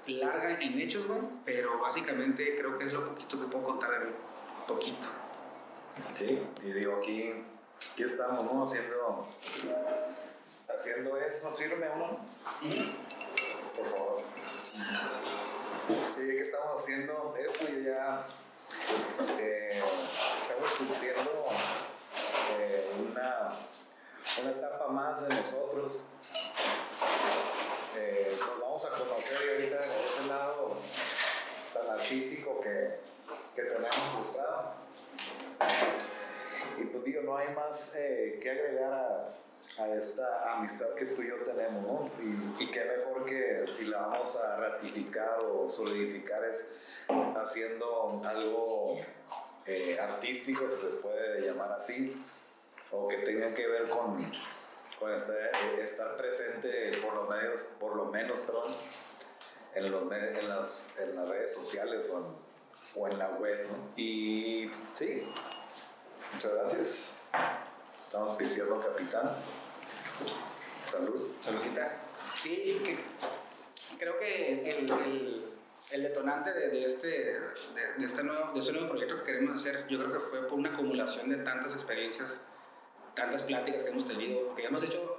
[0.08, 4.00] larga en hechos, güey, pero básicamente creo que es lo poquito que puedo contar de
[4.06, 4.12] mí.
[4.68, 5.08] Poquito.
[6.14, 7.34] Sí, y digo, aquí,
[7.94, 8.64] aquí estamos, ¿no?
[8.64, 9.28] Haciendo,
[10.68, 11.56] haciendo eso.
[11.56, 12.20] Sírveme uno,
[13.76, 14.24] por favor.
[16.20, 18.22] Sí, que estamos haciendo esto, yo ya
[19.40, 19.82] eh,
[20.42, 21.46] estamos cumpliendo
[22.60, 23.54] eh, una,
[24.42, 26.04] una etapa más de nosotros.
[27.98, 30.76] Eh, nos vamos a conocer y ahorita ese lado
[31.74, 33.00] tan artístico que,
[33.56, 34.74] que tenemos frustrado.
[36.80, 39.30] Y pues digo, no hay más que agregar a,
[39.80, 42.12] a, esta amistad que tú y yo tenemos, ¿no?
[42.24, 46.66] Y, y qué mejor que si la vamos a ratificar o solidificar es
[47.36, 48.98] haciendo algo
[49.66, 52.22] eh, artístico, si se puede llamar así,
[52.92, 54.18] o que tenga que ver con,
[55.00, 55.34] con este,
[55.76, 58.76] estar presente por lo, medios, por lo menos perdón,
[59.76, 62.26] en, los, en, las, en las redes sociales o en,
[62.96, 63.68] o en la web.
[63.70, 63.78] ¿no?
[63.96, 65.32] Y sí,
[66.34, 67.14] muchas gracias.
[68.08, 69.36] Estamos pisteando Capitán.
[70.86, 71.28] Salud.
[71.42, 71.98] Saludcita.
[72.36, 72.98] Sí, que,
[73.98, 75.46] creo que el, el,
[75.92, 79.56] el detonante de, de, este, de, de, este nuevo, de este nuevo proyecto que queremos
[79.56, 82.42] hacer, yo creo que fue por una acumulación de tantas experiencias,
[83.14, 85.18] tantas pláticas que hemos tenido, porque hemos hecho,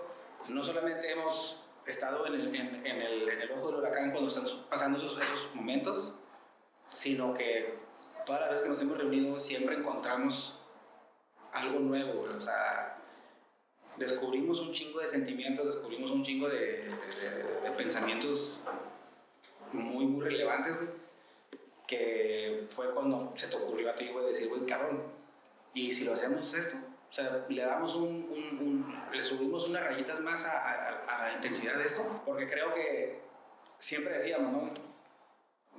[0.48, 4.28] no solamente hemos estado en el, en, en el, en el ojo del huracán cuando
[4.28, 6.14] están pasando esos, esos momentos,
[6.92, 7.78] sino que
[8.26, 10.58] todas las veces que nos hemos reunido siempre encontramos
[11.52, 12.99] algo nuevo, o sea,
[14.00, 18.58] descubrimos un chingo de sentimientos, descubrimos un chingo de, de, de, de pensamientos
[19.72, 20.88] muy, muy relevantes, güey.
[21.86, 25.02] Que fue cuando se te ocurrió a ti, güey, decir, güey, cabrón,
[25.74, 26.76] ¿y si lo hacemos esto?
[26.76, 31.28] O sea, le damos un, un, un le subimos unas rayitas más a, a, a,
[31.28, 33.20] la intensidad de esto, porque creo que
[33.78, 34.72] siempre decíamos, ¿no?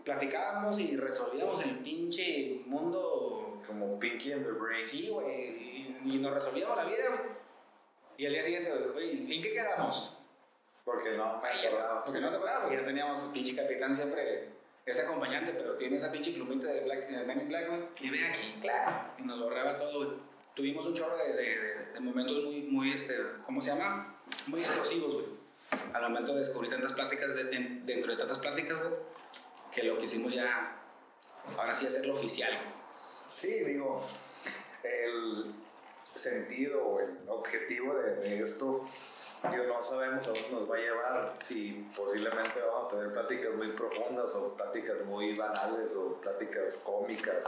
[0.04, 3.60] Platicábamos y resolvíamos el pinche mundo.
[3.66, 4.82] Como Pinky and the Brain.
[4.82, 7.41] Sí, güey, y, y, nos resolvíamos la vida, güey.
[8.22, 10.16] Y al día siguiente, güey, ¿en qué quedamos?
[10.86, 12.06] Porque no Ay, acordaba.
[12.06, 14.48] Porque no te acordabas, porque ya teníamos pinche capitán siempre
[14.86, 17.82] ese acompañante, pero tiene esa pinche plumita de Black, de Men in Black, güey.
[18.00, 19.12] Y ve aquí, claro.
[19.18, 20.20] Y nos borraba todo, güey.
[20.54, 24.22] Tuvimos un chorro de, de, de, momentos muy, muy, este, ¿cómo se llama?
[24.46, 25.26] Muy explosivos, güey.
[25.92, 28.94] Al momento de descubrir tantas pláticas, de, de, dentro de tantas pláticas, güey,
[29.72, 30.80] que lo quisimos ya,
[31.58, 32.74] ahora sí, hacerlo oficial, güey.
[33.36, 34.06] Sí, digo,
[34.84, 35.61] el
[36.14, 38.84] sentido o el objetivo de, de esto,
[39.50, 43.54] digo, no sabemos a dónde nos va a llevar, si posiblemente vamos a tener pláticas
[43.54, 47.44] muy profundas o pláticas muy banales o pláticas cómicas,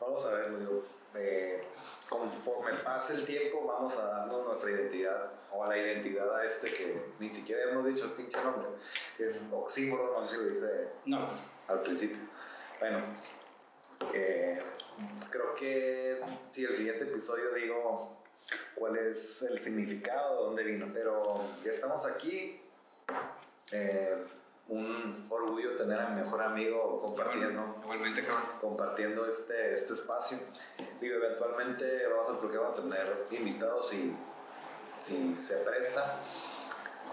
[0.00, 0.84] no lo sabemos, digo.
[1.16, 1.62] Eh,
[2.08, 6.72] conforme pase el tiempo vamos a darnos nuestra identidad o a la identidad a este
[6.72, 8.66] que ni siquiera hemos dicho el pinche nombre,
[9.16, 11.28] que es oxímoro, no sé si lo dije No.
[11.68, 12.18] al principio.
[12.80, 13.16] Bueno,
[14.12, 14.60] eh,
[15.30, 18.18] creo que si el siguiente episodio digo
[18.74, 22.60] cuál es el significado, de dónde vino, pero ya estamos aquí.
[23.72, 24.24] Eh,
[24.68, 28.44] un orgullo tener a mi mejor amigo compartiendo, Igualmente, cabrón.
[28.60, 30.38] compartiendo este, este espacio.
[31.00, 34.16] Digo, eventualmente vamos a, porque vamos a tener invitados si,
[34.98, 36.20] si se presta.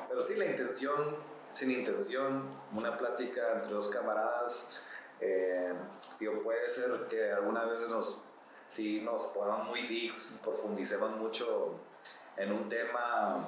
[0.07, 1.17] Pero sí, la intención,
[1.53, 4.67] sin intención, una plática entre dos camaradas.
[5.22, 5.74] Eh,
[6.19, 8.22] digo, puede ser que algunas veces nos,
[8.67, 11.80] si nos ponemos muy deep, profundicemos mucho
[12.38, 13.47] en un tema,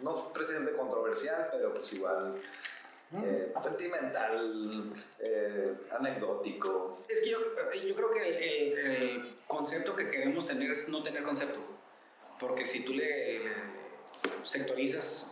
[0.00, 2.42] no precisamente controversial, pero pues igual
[3.12, 6.98] eh, sentimental, eh, anecdótico.
[7.08, 7.38] Es que yo,
[7.86, 11.60] yo creo que el, el, el, concepto que queremos tener es no tener concepto.
[12.40, 13.52] Porque si tú le, le, le
[14.42, 15.28] sectorizas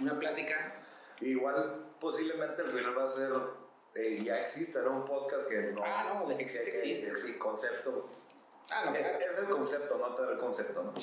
[0.00, 0.74] una plática.
[1.20, 3.32] Igual posiblemente el final va a ser,
[3.98, 4.92] eh, ya existe ¿no?
[4.92, 5.82] un podcast que no...
[5.84, 7.32] Ah, no, de que existe, que, existe.
[7.32, 8.08] Que, concepto.
[8.70, 10.94] Ah, no, es, es, el concepto, no tener el concepto, ¿no?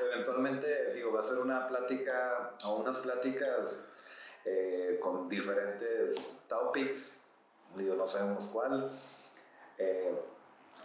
[0.00, 3.78] Eventualmente, digo, va a ser una plática o unas pláticas
[4.44, 7.18] eh, con diferentes topics,
[7.76, 8.90] digo, no sabemos cuál.
[9.78, 10.16] Eh,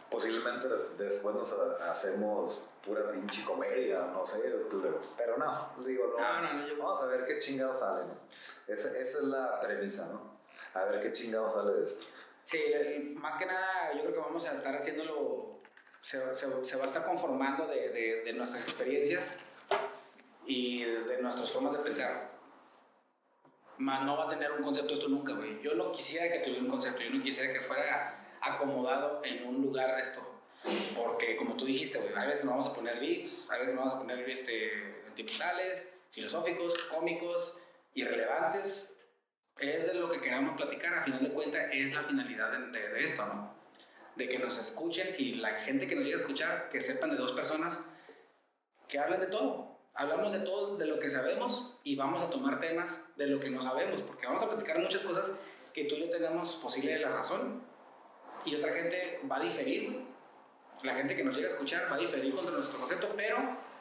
[0.09, 4.41] posiblemente después nos hacemos pura pinche comedia, no sé,
[5.17, 6.77] pero no, digo, no, no, no yo...
[6.77, 8.17] vamos a ver qué chingado sale, ¿no?
[8.67, 10.38] Esa, esa, es la premisa, ¿no?
[10.73, 12.05] A ver qué chingado sale de esto.
[12.43, 15.59] Sí, el, más que nada yo creo que vamos a estar haciéndolo,
[16.01, 19.37] se, se, se va a estar conformando de, de, de nuestras experiencias
[20.45, 22.39] y de, de nuestras formas de pensar
[23.79, 25.59] más no va a tener un concepto esto nunca, güey.
[25.61, 29.61] Yo no quisiera que tuviera un concepto, yo no quisiera que fuera acomodado en un
[29.61, 30.21] lugar esto.
[30.95, 33.85] Porque, como tú dijiste, güey, a veces nos vamos a poner VIPs, a veces nos
[33.85, 35.01] vamos a poner este,
[36.11, 37.57] filosóficos, cómicos,
[37.93, 38.97] irrelevantes.
[39.61, 43.03] Es de lo que queramos platicar, a final de cuentas, es la finalidad de, de,
[43.03, 43.55] esto, ¿no?
[44.15, 47.17] De que nos escuchen, si la gente que nos llega a escuchar, que sepan de
[47.17, 47.81] dos personas
[48.87, 52.61] que hablan de todo hablamos de todo, de lo que sabemos y vamos a tomar
[52.61, 55.33] temas de lo que no sabemos, porque vamos a platicar muchas cosas
[55.73, 57.61] que tú y yo tenemos posible de la razón
[58.45, 60.05] y otra gente va a diferir.
[60.83, 63.37] La gente que nos llega a escuchar va a diferir contra nuestro concepto, pero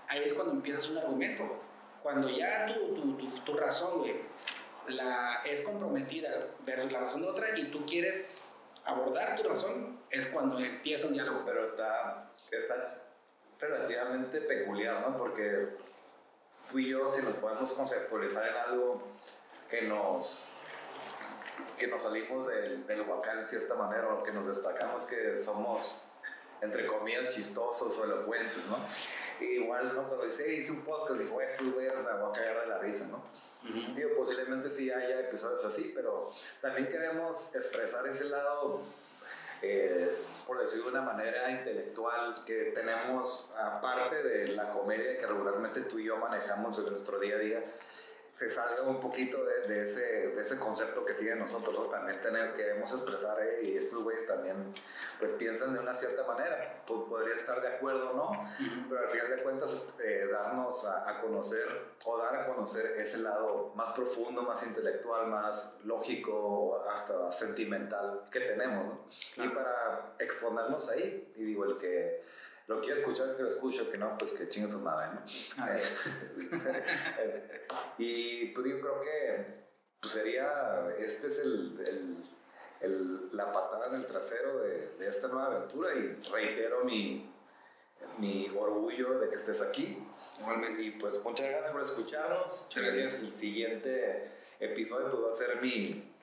[0.08, 1.62] ahí es cuando empiezas un argumento.
[2.02, 4.16] Cuando ya tu, tu, tu, tu razón, güey,
[5.44, 6.30] es comprometida
[6.64, 8.52] ver la razón de otra y tú quieres
[8.84, 11.42] abordar tu razón, es cuando empieza un diálogo.
[11.44, 12.98] Pero está, está
[13.58, 15.16] relativamente peculiar, ¿no?
[15.16, 15.68] Porque
[16.70, 19.02] tú y yo, si nos podemos conceptualizar en algo
[19.68, 20.48] que nos
[21.76, 25.96] que nos salimos del, del huacal en cierta manera o que nos destacamos que somos
[26.60, 28.78] entre comillas chistosos o elocuentes, ¿no?
[29.44, 30.08] Igual, ¿no?
[30.08, 33.06] Cuando dice, hice un podcast, dijo, estos güeyes me voy a caer de la risa,
[33.06, 33.16] ¿no?
[33.64, 33.94] Uh -huh.
[33.94, 36.30] Digo, posiblemente sí haya episodios así, pero
[36.60, 38.80] también queremos expresar ese lado
[39.62, 45.82] eh, por decirlo de una manera intelectual, que tenemos, aparte de la comedia que regularmente
[45.82, 47.64] tú y yo manejamos en nuestro día a día,
[48.38, 51.86] se salga un poquito de, de ese, de ese concepto que tienen nosotros, ¿no?
[51.86, 54.72] también tener, queremos expresar, eh, y estos güeyes también
[55.18, 58.88] pues piensan de una cierta manera, pues, podrían estar de acuerdo o no, uh -huh.
[58.88, 61.66] pero al final de cuentas eh, darnos a, a, conocer
[62.04, 68.42] o dar a conocer ese lado más profundo, más intelectual, más lógico, hasta sentimental que
[68.42, 69.04] tenemos, ¿no?
[69.34, 69.50] Claro.
[69.50, 72.22] Y para exponernos ahí, y digo, el que
[72.68, 75.22] lo quiere escuchar, que lo escucho, que no, pues que chingue su madre, ¿no?
[77.98, 79.68] Y pues yo creo que
[80.00, 82.16] pues sería, este es el, el,
[82.80, 87.32] el, la patada en el trasero de, de, esta nueva aventura y reitero mi,
[88.18, 89.98] mi orgullo de que estés aquí.
[90.40, 90.82] Igualmente.
[90.82, 92.62] Y pues muchas gracias por escucharnos.
[92.66, 93.22] Muchas gracias.
[93.22, 96.14] El siguiente episodio pues, va a ser mi,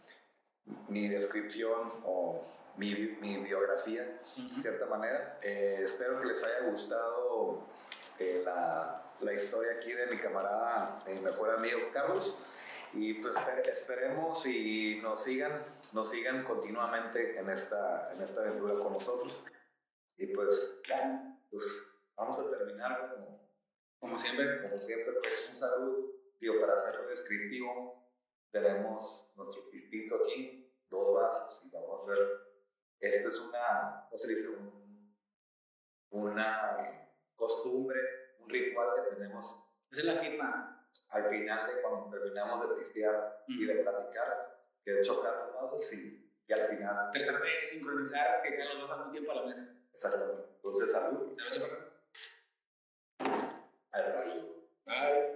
[0.88, 2.46] mi descripción o
[2.78, 4.62] mi, mi biografía, de uh -huh.
[4.62, 5.40] cierta manera.
[5.42, 7.68] Eh, espero que les haya gustado
[8.20, 12.38] eh, la, la, historia aquí de mi camarada, mi mejor amigo Carlos.
[12.94, 15.52] Y pues esper esperemos y nos sigan,
[15.92, 19.44] nos sigan continuamente en esta, en esta aventura con nosotros.
[20.18, 21.84] Y pues, ya, pues
[22.16, 23.50] vamos a terminar como,
[24.00, 24.62] como siempre.
[24.62, 26.16] Como siempre, pues un saludo.
[26.40, 28.02] Digo, para hacerlo descriptivo,
[28.52, 32.45] tenemos nuestro pistito aquí, dos vasos, y vamos a hacer.
[33.06, 34.48] Esto es una, ¿cómo se dice?
[36.10, 38.00] Una costumbre,
[38.40, 39.64] un ritual que tenemos.
[39.92, 40.90] Esa es la firma.
[41.12, 45.94] Al final de cuando terminamos de pistear y de platicar, que es chocar los vasos
[45.94, 47.12] y, al final.
[47.12, 49.68] Tratar de sincronizar que caen los vasos al mismo tiempo a la mesa.
[49.92, 50.44] Exactamente.
[50.56, 51.38] Entonces, salud.
[51.48, 51.68] Salud,
[53.92, 54.66] Al rayo.
[54.86, 55.35] Bye.